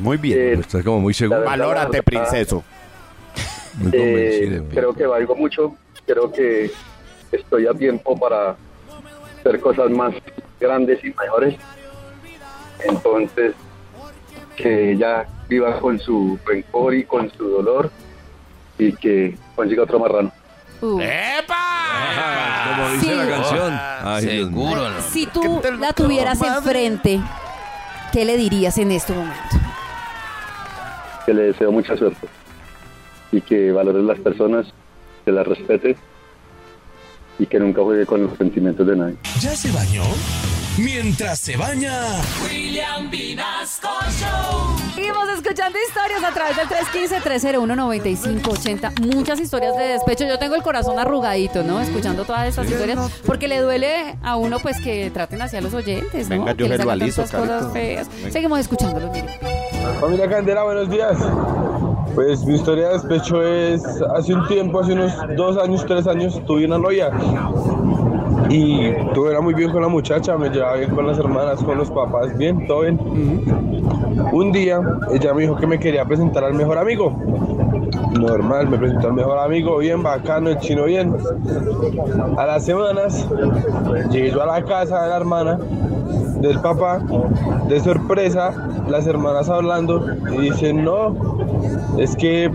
Muy 0.00 0.16
bien. 0.16 0.38
Eh, 0.38 0.52
Está 0.54 0.82
como 0.82 1.00
muy 1.00 1.14
seguro. 1.14 1.40
verdad, 1.40 1.52
Valórate, 1.52 2.02
princeso. 2.02 2.62
Muy 3.74 3.90
Eh, 3.92 4.62
creo 4.72 4.94
que 4.94 5.06
valgo 5.06 5.34
mucho, 5.34 5.74
creo 6.06 6.30
que 6.32 6.70
estoy 7.32 7.66
a 7.66 7.74
tiempo 7.74 8.16
para 8.18 8.56
hacer 9.40 9.60
cosas 9.60 9.90
más 9.90 10.14
grandes 10.60 11.02
y 11.04 11.08
mejores. 11.08 11.56
Entonces, 12.86 13.52
que 14.56 14.92
ella 14.92 15.26
viva 15.48 15.80
con 15.80 15.98
su 15.98 16.38
rencor 16.46 16.94
y 16.94 17.04
con 17.04 17.30
su 17.32 17.48
dolor 17.48 17.90
y 18.78 18.92
que 18.92 19.36
consiga 19.56 19.82
otro 19.82 19.98
marrano. 19.98 20.32
Uh. 20.80 21.00
Como 22.68 22.90
dice 22.92 23.06
Sí. 23.06 23.14
la 23.14 23.26
canción. 23.28 23.80
Ay, 24.02 24.26
Dios 24.26 24.50
mío. 24.50 24.68
Seguro. 24.68 24.90
no. 24.90 25.00
Si 25.02 25.26
tú 25.26 25.62
la 25.80 25.92
tuvieras 25.92 26.40
enfrente, 26.42 27.20
¿qué 28.12 28.24
le 28.24 28.36
dirías 28.36 28.78
en 28.78 28.90
este 28.92 29.12
momento? 29.12 29.56
Que 31.26 31.34
le 31.34 31.42
deseo 31.44 31.72
mucha 31.72 31.96
suerte 31.96 32.28
y 33.32 33.40
que 33.40 33.72
valore 33.72 34.02
las 34.02 34.18
personas, 34.18 34.66
que 35.24 35.32
las 35.32 35.46
respete 35.46 35.96
y 37.38 37.46
que 37.46 37.58
nunca 37.58 37.82
juegue 37.82 38.06
con 38.06 38.22
los 38.22 38.36
sentimientos 38.38 38.86
de 38.86 38.96
nadie. 38.96 39.16
¿Ya 39.40 39.56
se 39.56 39.72
bañó? 39.72 40.04
Mientras 40.76 41.38
se 41.38 41.56
baña. 41.56 41.92
William 42.44 43.08
Vinasco 43.08 43.88
Show. 44.10 44.76
Seguimos 44.94 45.28
escuchando 45.28 45.78
historias 45.86 46.24
a 46.24 46.32
través 46.32 46.56
del 46.56 46.66
315-301-9580. 46.68 49.14
Muchas 49.14 49.38
historias 49.38 49.76
de 49.76 49.84
despecho. 49.84 50.26
Yo 50.26 50.36
tengo 50.38 50.56
el 50.56 50.62
corazón 50.62 50.98
arrugadito, 50.98 51.62
¿no? 51.62 51.80
Escuchando 51.80 52.24
todas 52.24 52.48
estas 52.48 52.68
historias. 52.68 52.98
Porque 53.24 53.46
le 53.46 53.60
duele 53.60 54.16
a 54.22 54.34
uno, 54.36 54.58
pues, 54.58 54.80
que 54.80 55.12
traten 55.12 55.42
así 55.42 55.56
a 55.56 55.60
los 55.60 55.74
oyentes, 55.74 56.28
¿no? 56.28 56.38
Venga, 56.38 56.52
yo 56.52 56.68
que 56.68 56.78
les 56.96 57.16
cosas 57.16 57.72
feas. 57.72 58.08
Venga. 58.08 58.30
Seguimos 58.32 58.58
escuchándolos, 58.58 59.12
miren. 59.12 59.28
Familia 60.00 60.28
Candela, 60.28 60.64
buenos 60.64 60.88
días. 60.90 61.18
Pues 62.14 62.44
mi 62.44 62.54
historia 62.54 62.88
de 62.88 62.92
despecho 62.94 63.42
es 63.42 63.84
hace 64.14 64.34
un 64.34 64.46
tiempo, 64.46 64.80
hace 64.80 64.92
unos 64.92 65.12
dos 65.36 65.56
años, 65.58 65.84
tres 65.86 66.06
años, 66.06 66.40
tuve 66.46 66.64
una 66.64 66.78
novia 66.78 67.10
y 68.48 68.92
todo 69.14 69.30
era 69.30 69.40
muy 69.40 69.54
bien 69.54 69.70
con 69.70 69.82
la 69.82 69.88
muchacha, 69.88 70.36
me 70.36 70.48
llevaba 70.48 70.76
bien 70.76 70.90
con 70.90 71.06
las 71.06 71.18
hermanas, 71.18 71.62
con 71.62 71.78
los 71.78 71.90
papás, 71.90 72.36
bien, 72.36 72.66
todo 72.66 72.82
bien. 72.82 72.98
Un 74.32 74.52
día 74.52 74.80
ella 75.12 75.34
me 75.34 75.42
dijo 75.42 75.56
que 75.56 75.66
me 75.66 75.78
quería 75.78 76.04
presentar 76.04 76.44
al 76.44 76.54
mejor 76.54 76.78
amigo. 76.78 77.12
Normal, 78.18 78.68
me 78.68 78.78
presentó 78.78 79.08
al 79.08 79.14
mejor 79.14 79.38
amigo, 79.38 79.78
bien 79.78 80.02
bacano, 80.02 80.50
el 80.50 80.58
chino 80.58 80.84
bien. 80.84 81.16
A 82.36 82.46
las 82.46 82.64
semanas 82.64 83.28
llegué 84.10 84.40
a 84.40 84.46
la 84.46 84.64
casa 84.64 85.02
de 85.02 85.08
la 85.08 85.16
hermana 85.16 85.58
del 86.40 86.60
papá, 86.60 87.00
de 87.68 87.80
sorpresa, 87.80 88.52
las 88.88 89.06
hermanas 89.06 89.48
hablando 89.48 90.04
y 90.32 90.50
dicen, 90.50 90.84
no, 90.84 91.14
es 91.98 92.14
que, 92.16 92.50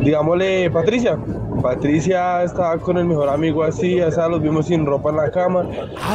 digámosle, 0.00 0.70
Patricia, 0.70 1.18
Patricia 1.62 2.42
estaba 2.42 2.76
con 2.78 2.98
el 2.98 3.06
mejor 3.06 3.28
amigo 3.28 3.62
así, 3.62 3.96
ya 3.96 4.10
sea, 4.10 4.28
los 4.28 4.42
vimos 4.42 4.66
sin 4.66 4.84
ropa 4.84 5.10
en 5.10 5.16
la 5.16 5.30
cama, 5.30 5.64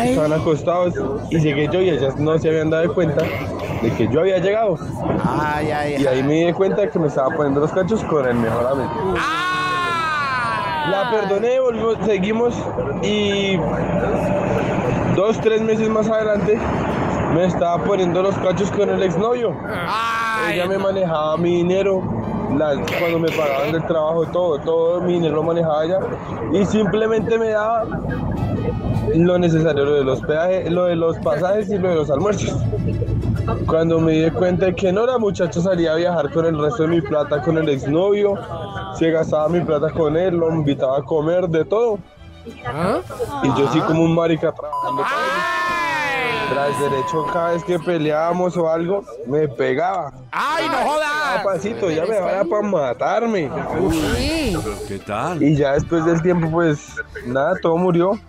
estaban 0.03 0.33
acostados 0.33 0.93
y 1.29 1.39
llegué 1.39 1.69
yo 1.71 1.81
y 1.81 1.89
ellas 1.89 2.17
no 2.17 2.37
se 2.37 2.49
habían 2.49 2.69
dado 2.69 2.93
cuenta 2.93 3.23
de 3.81 3.91
que 3.91 4.07
yo 4.09 4.21
había 4.21 4.39
llegado. 4.39 4.77
Ay, 5.23 5.71
ay, 5.71 5.95
Y 6.01 6.05
ahí 6.05 6.23
me 6.23 6.45
di 6.45 6.53
cuenta 6.53 6.81
de 6.81 6.89
que 6.89 6.99
me 6.99 7.07
estaba 7.07 7.35
poniendo 7.35 7.61
los 7.61 7.71
cachos 7.71 8.03
con 8.03 8.27
el 8.27 8.35
mejor 8.35 8.67
amigo. 8.67 9.15
La 10.91 11.11
perdoné, 11.11 11.59
volvimos, 11.59 11.97
seguimos 12.05 12.55
y 13.03 13.57
dos, 15.15 15.39
tres 15.41 15.61
meses 15.61 15.89
más 15.89 16.09
adelante 16.09 16.57
me 17.33 17.45
estaba 17.45 17.83
poniendo 17.83 18.21
los 18.21 18.35
cachos 18.37 18.71
con 18.71 18.89
el 18.89 19.01
exnovio. 19.03 19.55
Ella 20.53 20.65
me 20.67 20.77
manejaba 20.77 21.37
mi 21.37 21.57
dinero, 21.57 22.01
la- 22.57 22.75
cuando 22.99 23.19
me 23.19 23.29
pagaban 23.29 23.71
del 23.71 23.85
trabajo, 23.85 24.25
todo, 24.27 24.57
todo 24.59 25.01
mi 25.01 25.13
dinero 25.13 25.35
lo 25.35 25.43
manejaba 25.43 25.85
ella 25.85 25.99
y 26.53 26.65
simplemente 26.65 27.37
me 27.37 27.49
daba 27.49 27.85
lo 29.15 29.37
necesario, 29.39 29.85
lo 29.85 29.93
de 29.95 30.03
los 30.03 30.21
peajes, 30.21 30.71
lo 30.71 30.85
de 30.85 30.95
los 30.95 31.17
pasajes 31.19 31.69
y 31.69 31.77
lo 31.77 31.89
de 31.89 31.95
los 31.95 32.09
almuerzos. 32.09 32.55
Cuando 33.65 33.99
me 33.99 34.11
di 34.13 34.31
cuenta 34.31 34.67
de 34.67 34.75
que 34.75 34.91
no, 34.91 35.05
la 35.05 35.17
muchacha 35.17 35.59
salía 35.61 35.93
a 35.93 35.95
viajar 35.95 36.31
con 36.31 36.45
el 36.45 36.59
resto 36.59 36.83
de 36.83 36.89
mi 36.89 37.01
plata 37.01 37.41
con 37.41 37.57
el 37.57 37.67
exnovio, 37.69 38.35
se 38.93 39.09
gastaba 39.11 39.47
mi 39.49 39.61
plata 39.61 39.89
con 39.91 40.15
él, 40.17 40.35
lo 40.37 40.49
invitaba 40.51 40.99
a 40.99 41.01
comer, 41.01 41.47
de 41.47 41.65
todo. 41.65 41.99
Y 43.43 43.47
yo 43.59 43.71
sí 43.71 43.79
como 43.81 44.03
un 44.03 44.15
marica 44.15 44.51
trabajando 44.51 45.01
para 45.01 45.15
él. 45.15 45.68
Tras 46.49 46.79
derecho, 46.79 47.25
cada 47.31 47.51
vez 47.51 47.63
que 47.63 47.79
peleábamos 47.79 48.57
o 48.57 48.69
algo, 48.69 49.03
me 49.27 49.47
pegaba. 49.47 50.11
¡Ay, 50.31 50.67
no 50.67 50.77
jodas! 50.77 51.43
Papacito, 51.43 51.91
ya 51.91 52.05
me 52.05 52.19
vaya 52.19 52.43
para 52.43 52.61
matarme. 52.61 53.51
Sí. 54.15 54.57
¿Qué 54.87 54.99
tal? 54.99 55.41
Y 55.43 55.55
ya 55.55 55.73
después 55.73 56.05
del 56.05 56.21
tiempo, 56.21 56.49
pues 56.49 56.95
nada, 57.25 57.55
todo 57.61 57.77
murió. 57.77 58.19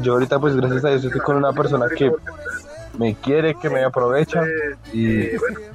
Yo 0.00 0.14
ahorita, 0.14 0.38
pues 0.38 0.56
gracias 0.56 0.84
a 0.84 0.88
Dios, 0.90 1.04
estoy 1.04 1.20
con 1.20 1.36
una 1.36 1.52
persona 1.52 1.86
que 1.96 2.10
me 2.98 3.14
quiere, 3.14 3.54
que 3.54 3.70
me 3.70 3.84
aprovecha. 3.84 4.42
Y 4.92 5.28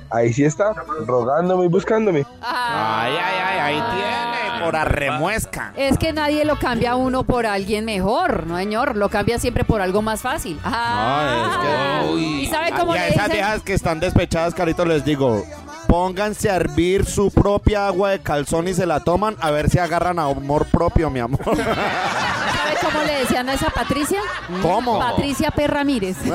ahí 0.09 0.33
sí 0.33 0.43
está, 0.43 0.73
rogándome 1.05 1.65
y 1.65 1.67
buscándome. 1.67 2.25
Ay, 2.41 3.13
ay, 3.21 3.39
ay, 3.43 3.59
ahí 3.59 3.83
tiene, 3.91 4.22
por 4.65 4.75
arremuesca. 4.75 5.73
Es 5.75 5.97
que 5.97 6.13
nadie 6.13 6.45
lo 6.45 6.57
cambia 6.57 6.91
a 6.91 6.95
uno 6.95 7.23
por 7.23 7.45
alguien 7.45 7.85
mejor, 7.85 8.47
no 8.47 8.57
señor, 8.57 8.95
lo 8.95 9.09
cambia 9.09 9.39
siempre 9.39 9.63
por 9.63 9.81
algo 9.81 10.01
más 10.01 10.21
fácil. 10.21 10.59
Ah, 10.63 12.03
¿Y 12.17 12.47
sabe 12.47 12.71
cómo 12.71 12.95
y 12.95 12.97
a 12.99 13.01
le 13.01 13.07
esas 13.09 13.25
dicen? 13.25 13.31
viejas 13.37 13.61
que 13.61 13.73
están 13.73 13.99
despechadas, 13.99 14.53
Carito, 14.53 14.85
les 14.85 15.03
digo, 15.05 15.43
pónganse 15.87 16.49
a 16.49 16.55
hervir 16.55 17.05
su 17.05 17.31
propia 17.31 17.87
agua 17.87 18.11
de 18.11 18.19
calzón 18.19 18.67
y 18.67 18.73
se 18.73 18.85
la 18.85 18.99
toman 19.01 19.35
a 19.39 19.51
ver 19.51 19.69
si 19.69 19.79
agarran 19.79 20.19
amor 20.19 20.65
propio, 20.67 21.09
mi 21.09 21.19
amor. 21.19 21.39
¿Sabe 21.45 22.77
cómo 22.81 23.03
le 23.03 23.19
decían 23.19 23.49
a 23.49 23.53
esa 23.53 23.69
Patricia? 23.69 24.19
¿Cómo? 24.61 24.99
Patricia 24.99 25.51
P. 25.51 25.67
Ramírez. 25.67 26.17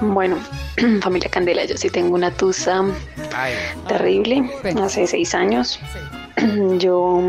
Bueno, 0.00 0.36
familia 1.00 1.30
Candela, 1.30 1.64
yo 1.64 1.76
sí 1.76 1.90
tengo 1.90 2.14
una 2.14 2.30
tusa 2.30 2.84
terrible. 3.88 4.50
Hace 4.82 5.06
seis 5.06 5.34
años 5.34 5.78
yo 6.78 7.28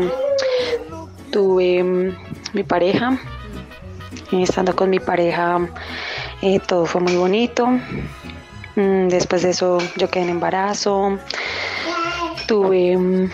tuve 1.30 1.82
mm, 1.82 2.16
mi 2.54 2.62
pareja. 2.62 3.18
Y 4.32 4.42
estando 4.42 4.74
con 4.74 4.90
mi 4.90 4.98
pareja 4.98 5.68
eh, 6.42 6.60
todo 6.66 6.86
fue 6.86 7.00
muy 7.00 7.16
bonito. 7.16 7.66
Mm, 8.74 9.08
Después 9.08 9.42
de 9.42 9.50
eso 9.50 9.78
yo 9.96 10.10
quedé 10.10 10.24
en 10.24 10.30
embarazo. 10.30 11.18
Tuve 12.46 12.96
mm, 12.96 13.30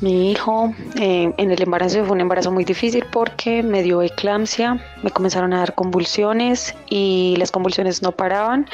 mi 0.00 0.32
hijo. 0.32 0.74
Eh, 0.96 1.32
en 1.36 1.50
el 1.50 1.62
embarazo 1.62 2.04
fue 2.04 2.12
un 2.12 2.20
embarazo 2.20 2.50
muy 2.50 2.64
difícil 2.64 3.04
porque 3.12 3.62
me 3.62 3.82
dio 3.82 4.02
eclampsia, 4.02 4.82
me 5.02 5.10
comenzaron 5.10 5.52
a 5.52 5.58
dar 5.58 5.74
convulsiones 5.74 6.74
y 6.88 7.34
las 7.38 7.50
convulsiones 7.50 8.02
no 8.02 8.12
paraban, 8.12 8.66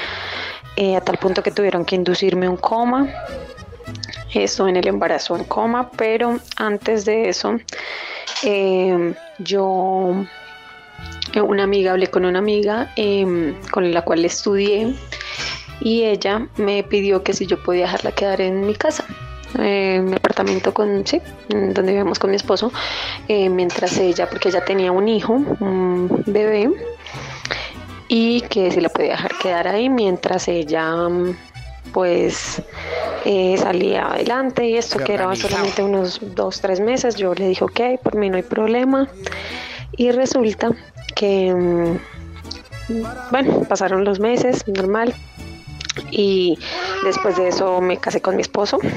eh, 0.77 0.97
a 0.97 1.01
tal 1.01 1.19
punto 1.19 1.43
que 1.43 1.51
tuvieron 1.51 1.85
que 1.85 1.97
inducirme 1.97 2.49
un 2.49 2.57
coma. 2.57 3.09
Estuve 4.33 4.71
en 4.71 4.77
el 4.77 4.87
embarazo 4.87 5.37
en 5.37 5.45
coma, 5.45 5.91
pero 5.97 6.39
antes 6.57 7.05
de 7.05 7.29
eso, 7.29 7.57
eh, 8.45 9.15
yo, 9.39 10.25
eh, 11.33 11.41
una 11.41 11.63
amiga, 11.63 11.93
hablé 11.93 12.09
con 12.09 12.25
una 12.25 12.39
amiga 12.39 12.93
eh, 12.97 13.55
con 13.71 13.93
la 13.93 14.03
cual 14.03 14.25
estudié 14.25 14.95
y 15.81 16.05
ella 16.05 16.47
me 16.57 16.83
pidió 16.83 17.23
que 17.23 17.33
si 17.33 17.47
yo 17.47 17.63
podía 17.63 17.83
dejarla 17.83 18.13
quedar 18.13 18.41
en 18.41 18.67
mi 18.67 18.75
casa. 18.75 19.05
Eh, 19.59 20.03
mi 20.03 20.15
apartamento 20.15 20.75
con, 20.75 21.07
sí, 21.07 21.21
donde 21.49 21.83
vivíamos 21.83 22.19
con 22.19 22.31
mi 22.31 22.37
esposo, 22.37 22.73
eh, 23.29 23.49
mientras 23.49 23.97
ella, 23.97 24.29
porque 24.29 24.49
ella 24.51 24.65
tenía 24.65 24.93
un 24.93 25.09
hijo, 25.09 25.35
un 25.35 26.25
bebé, 26.27 26.69
y 28.09 28.41
que 28.43 28.71
si 28.71 28.81
la 28.81 28.89
podía 28.89 29.11
dejar 29.11 29.33
quedar 29.39 29.69
ahí 29.69 29.89
mientras 29.89 30.49
ella 30.49 31.09
mm, 31.09 31.37
pues 31.93 32.63
eh, 33.25 33.57
salía 33.59 34.07
adelante 34.07 34.69
y 34.69 34.77
esto 34.77 34.99
que 34.99 35.15
era 35.15 35.35
solamente 35.35 35.83
unos 35.83 36.21
dos, 36.35 36.61
tres 36.61 36.81
meses, 36.81 37.17
yo 37.17 37.35
le 37.35 37.49
dije, 37.49 37.65
ok, 37.65 37.81
por 38.03 38.17
mí 38.17 38.31
no 38.31 38.37
hay 38.37 38.43
problema. 38.43 39.09
Y 39.97 40.11
resulta 40.11 40.71
que, 41.15 41.53
mm, 41.53 41.99
bueno, 43.31 43.63
pasaron 43.69 44.05
los 44.05 44.21
meses, 44.21 44.67
normal. 44.69 45.15
Y 46.11 46.59
después 47.05 47.37
de 47.37 47.49
eso 47.49 47.81
me 47.81 47.97
casé 47.97 48.21
con 48.21 48.37
mi 48.37 48.43
esposo. 48.43 48.79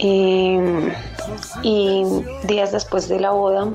Em, 0.00 0.92
y 1.64 2.04
días 2.44 2.70
después 2.70 3.08
de 3.08 3.18
la 3.18 3.32
boda, 3.32 3.66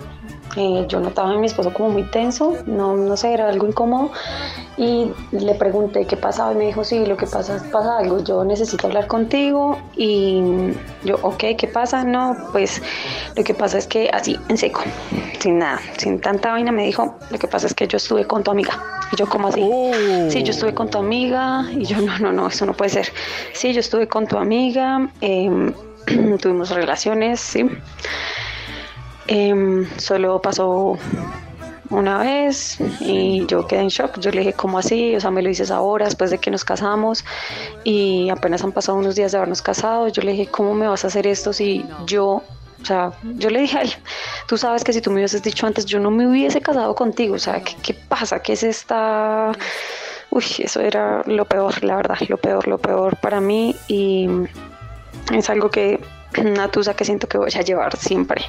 eh, 0.56 0.86
yo 0.88 1.00
notaba 1.00 1.32
a 1.32 1.38
mi 1.38 1.48
esposo 1.48 1.74
como 1.74 1.90
muy 1.90 2.04
tenso, 2.04 2.58
no, 2.66 2.96
no 2.96 3.18
sé, 3.18 3.34
era 3.34 3.50
algo 3.50 3.68
incómodo. 3.68 4.12
Y 4.78 5.12
le 5.32 5.56
pregunté 5.56 6.06
qué 6.06 6.18
pasaba 6.18 6.54
y 6.54 6.56
me 6.56 6.66
dijo, 6.66 6.84
sí, 6.84 7.06
lo 7.06 7.16
que 7.16 7.28
pasa 7.28 7.56
es 7.58 7.64
pasa 7.64 7.98
algo, 7.98 8.24
yo 8.24 8.44
necesito 8.44 8.88
hablar 8.88 9.08
contigo. 9.08 9.78
Y 9.96 10.42
yo, 11.04 11.18
ok, 11.22 11.44
¿qué 11.58 11.68
pasa? 11.72 12.04
No, 12.04 12.36
pues 12.52 12.82
lo 13.36 13.44
que 13.44 13.54
pasa 13.54 13.78
es 13.78 13.88
que 13.88 14.10
así, 14.12 14.40
en 14.50 14.58
seco, 14.58 14.82
sin 15.40 15.60
nada, 15.60 15.80
sin 15.98 16.20
tanta 16.20 16.52
vaina, 16.52 16.72
me 16.72 16.86
dijo, 16.86 17.16
lo 17.30 17.38
que 17.38 17.48
pasa 17.48 17.68
es 17.68 17.74
que 17.74 17.88
yo 17.88 17.98
estuve 17.98 18.26
con 18.26 18.44
tu 18.44 18.52
amiga. 18.52 18.82
Y 19.12 19.16
yo, 19.16 19.28
¿cómo 19.28 19.48
así? 19.48 19.62
Sí, 20.30 20.44
yo 20.44 20.52
estuve 20.52 20.74
con 20.74 20.90
tu 20.90 20.98
amiga. 20.98 21.66
Y 21.72 21.86
yo, 21.86 22.02
no, 22.02 22.18
no, 22.20 22.32
no, 22.32 22.48
eso 22.48 22.66
no 22.66 22.74
puede 22.74 22.90
ser. 22.90 23.12
Sí, 23.54 23.74
yo 23.74 23.80
estuve 23.80 24.08
con 24.08 24.28
tu 24.28 24.38
amiga, 24.38 25.08
em, 25.22 25.74
tuvimos 26.42 26.72
relaciones, 26.72 27.40
sí. 27.40 27.66
Em, 29.28 29.88
solo 29.98 30.42
pasó 30.42 30.98
una 31.90 32.18
vez 32.18 32.78
y 33.00 33.46
yo 33.46 33.68
quedé 33.68 33.82
en 33.82 33.88
shock. 33.90 34.20
Yo 34.20 34.32
le 34.32 34.40
dije, 34.40 34.54
¿cómo 34.54 34.80
así? 34.80 35.16
O 35.16 35.20
sea, 35.20 35.32
me 35.32 35.42
lo 35.42 35.50
dices 35.50 35.72
ahora, 35.72 36.06
después 36.06 36.32
de 36.32 36.40
que 36.40 36.52
nos 36.52 36.66
casamos 36.66 37.24
y 37.84 38.30
apenas 38.30 38.64
han 38.64 38.72
pasado 38.72 38.98
unos 38.98 39.16
días 39.16 39.32
de 39.32 39.38
habernos 39.38 39.62
casado. 39.62 40.08
Yo 40.08 40.22
le 40.24 40.32
dije, 40.32 40.48
¿cómo 40.48 40.74
me 40.74 40.88
vas 40.88 41.04
a 41.04 41.08
hacer 41.08 41.28
esto 41.28 41.54
si 41.54 41.86
yo, 42.06 42.42
o 42.82 42.86
sea, 42.86 43.12
yo 43.38 43.50
le 43.50 43.62
dije 43.62 43.78
a 43.78 43.82
él, 43.82 43.94
tú 44.48 44.58
sabes 44.58 44.84
que 44.84 44.92
si 44.92 45.02
tú 45.02 45.12
me 45.12 45.18
hubieses 45.18 45.44
dicho 45.44 45.68
antes, 45.68 45.86
yo 45.86 46.00
no 46.00 46.12
me 46.12 46.28
hubiese 46.28 46.62
casado 46.62 46.96
contigo. 46.96 47.36
O 47.36 47.40
sea, 47.40 47.62
¿qué, 47.62 47.76
qué 47.82 47.94
pasa? 47.94 48.42
¿Qué 48.42 48.54
es 48.54 48.64
esta...? 48.64 49.52
Uy, 50.32 50.46
eso 50.58 50.82
era 50.82 51.22
lo 51.28 51.46
peor, 51.46 51.84
la 51.84 51.96
verdad, 51.96 52.18
lo 52.28 52.38
peor, 52.38 52.68
lo 52.68 52.80
peor 52.80 53.18
para 53.18 53.40
mí 53.40 53.76
y 53.88 54.28
es 55.32 55.48
algo 55.52 55.70
que 55.70 56.04
una 56.40 56.70
tusa 56.70 56.96
que 56.96 57.06
siento 57.06 57.28
que 57.28 57.38
voy 57.38 57.52
a 57.56 57.62
llevar 57.62 57.96
siempre 57.98 58.44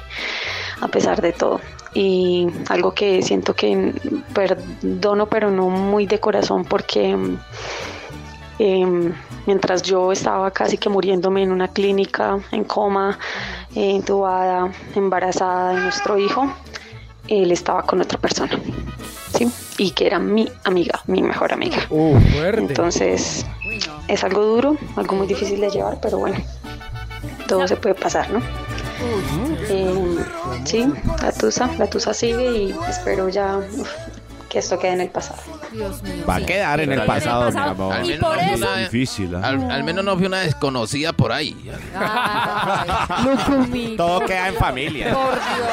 a 0.81 0.87
pesar 0.87 1.21
de 1.21 1.33
todo. 1.33 1.59
Y 1.93 2.47
algo 2.69 2.93
que 2.93 3.21
siento 3.21 3.55
que 3.55 3.93
perdono 4.33 5.27
pero 5.27 5.49
no 5.49 5.69
muy 5.69 6.05
de 6.05 6.19
corazón 6.19 6.65
porque 6.65 7.15
em, 8.59 9.13
mientras 9.45 9.81
yo 9.81 10.11
estaba 10.11 10.51
casi 10.51 10.77
que 10.77 10.89
muriéndome 10.89 11.43
en 11.43 11.51
una 11.51 11.69
clínica 11.69 12.37
en 12.51 12.65
coma 12.65 13.17
eh, 13.75 13.91
intubada 13.91 14.71
embarazada 14.95 15.73
de 15.73 15.81
nuestro 15.81 16.17
hijo 16.17 16.51
él 17.27 17.51
estaba 17.51 17.83
con 17.83 18.01
otra 18.01 18.17
persona 18.19 18.59
sí 19.33 19.49
y 19.77 19.91
que 19.91 20.07
era 20.07 20.19
mi 20.19 20.49
amiga 20.63 21.01
mi 21.07 21.21
mejor 21.21 21.53
amiga. 21.53 21.77
Entonces 22.57 23.45
es 24.07 24.23
algo 24.23 24.43
duro 24.43 24.77
algo 24.95 25.15
muy 25.15 25.27
difícil 25.27 25.59
de 25.61 25.69
llevar 25.69 25.99
pero 26.01 26.17
bueno 26.17 26.37
todo 27.47 27.67
se 27.67 27.75
puede 27.77 27.95
pasar 27.95 28.29
no 28.31 28.41
eh, 29.69 30.17
sí, 30.65 30.87
la 31.21 31.31
tusa, 31.31 31.69
la 31.77 31.87
tusa 31.87 32.13
sigue 32.13 32.51
y 32.51 32.75
espero 32.89 33.29
ya 33.29 33.57
uf, 33.57 33.89
que 34.49 34.59
esto 34.59 34.77
quede 34.79 34.93
en 34.93 35.01
el 35.01 35.09
pasado. 35.09 35.41
Va 36.29 36.35
a 36.35 36.41
quedar 36.41 36.79
en 36.79 36.91
el 36.93 37.01
pasado, 37.03 37.51
mi 37.51 37.59
amor. 37.59 37.93
Al 37.93 38.05
menos 38.05 38.19
por 38.19 38.35
no 38.37 38.43
fue 38.43 38.53
eso- 38.53 38.65
una- 38.65 38.77
Difícil, 38.77 39.35
¿ah? 39.35 39.41
al, 39.43 39.71
al 39.71 39.83
menos 39.83 40.05
no 40.05 40.17
fue 40.17 40.27
una 40.27 40.39
desconocida 40.39 41.11
por 41.13 41.31
ahí. 41.31 41.55
Todo 43.97 44.19
queda 44.21 44.47
en 44.49 44.55
familia. 44.55 45.13
Por 45.13 45.31
Dios. 45.33 45.69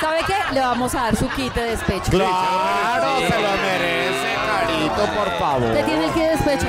¿Sabe 0.00 0.18
qué? 0.26 0.34
Le 0.54 0.60
vamos 0.60 0.94
a 0.94 1.02
dar 1.02 1.16
su 1.16 1.28
kit 1.30 1.52
de 1.54 1.62
despecho. 1.70 2.10
Claro, 2.10 3.18
se 3.18 3.42
lo 3.42 3.48
merece, 3.62 4.34
Carito, 4.46 5.14
por 5.16 5.30
favor. 5.38 5.74
¿Le 5.74 5.82
tiene 5.84 6.04
el 6.04 6.10
kit 6.12 6.22
de 6.22 6.28
despecho? 6.30 6.66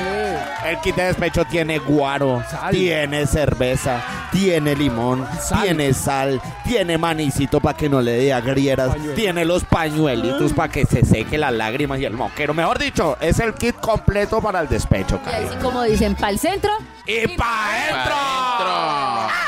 El 0.65 0.77
kit 0.79 0.95
de 0.95 1.03
despecho 1.03 1.45
tiene 1.45 1.77
guaro, 1.79 2.43
tiene 2.71 3.27
cerveza, 3.27 4.01
tiene 4.31 4.75
limón, 4.75 5.27
tiene 5.61 5.93
sal, 5.93 6.41
tiene 6.65 6.97
manicito 6.97 7.59
para 7.59 7.77
que 7.77 7.89
no 7.89 8.01
le 8.01 8.11
dé 8.13 8.33
agrieras, 8.33 8.95
tiene 9.15 9.45
los 9.45 9.63
pañuelitos 9.63 10.53
para 10.53 10.69
que 10.71 10.85
se 10.85 11.05
seque 11.05 11.37
las 11.37 11.53
lágrimas 11.53 11.99
y 11.99 12.05
el 12.05 12.13
moquero. 12.13 12.53
Mejor 12.53 12.77
dicho, 12.79 13.17
es 13.19 13.39
el 13.39 13.53
kit 13.53 13.75
completo 13.75 14.41
para 14.41 14.59
el 14.61 14.67
despecho, 14.67 15.19
Y 15.25 15.29
ahí 15.29 15.33
Carito. 15.33 15.53
sí, 15.53 15.57
como 15.61 15.83
dicen, 15.83 16.15
para 16.15 16.29
el 16.29 16.39
centro. 16.39 16.71
¡Y 17.05 17.27
pa' 17.37 17.69
adentro! 17.73 19.46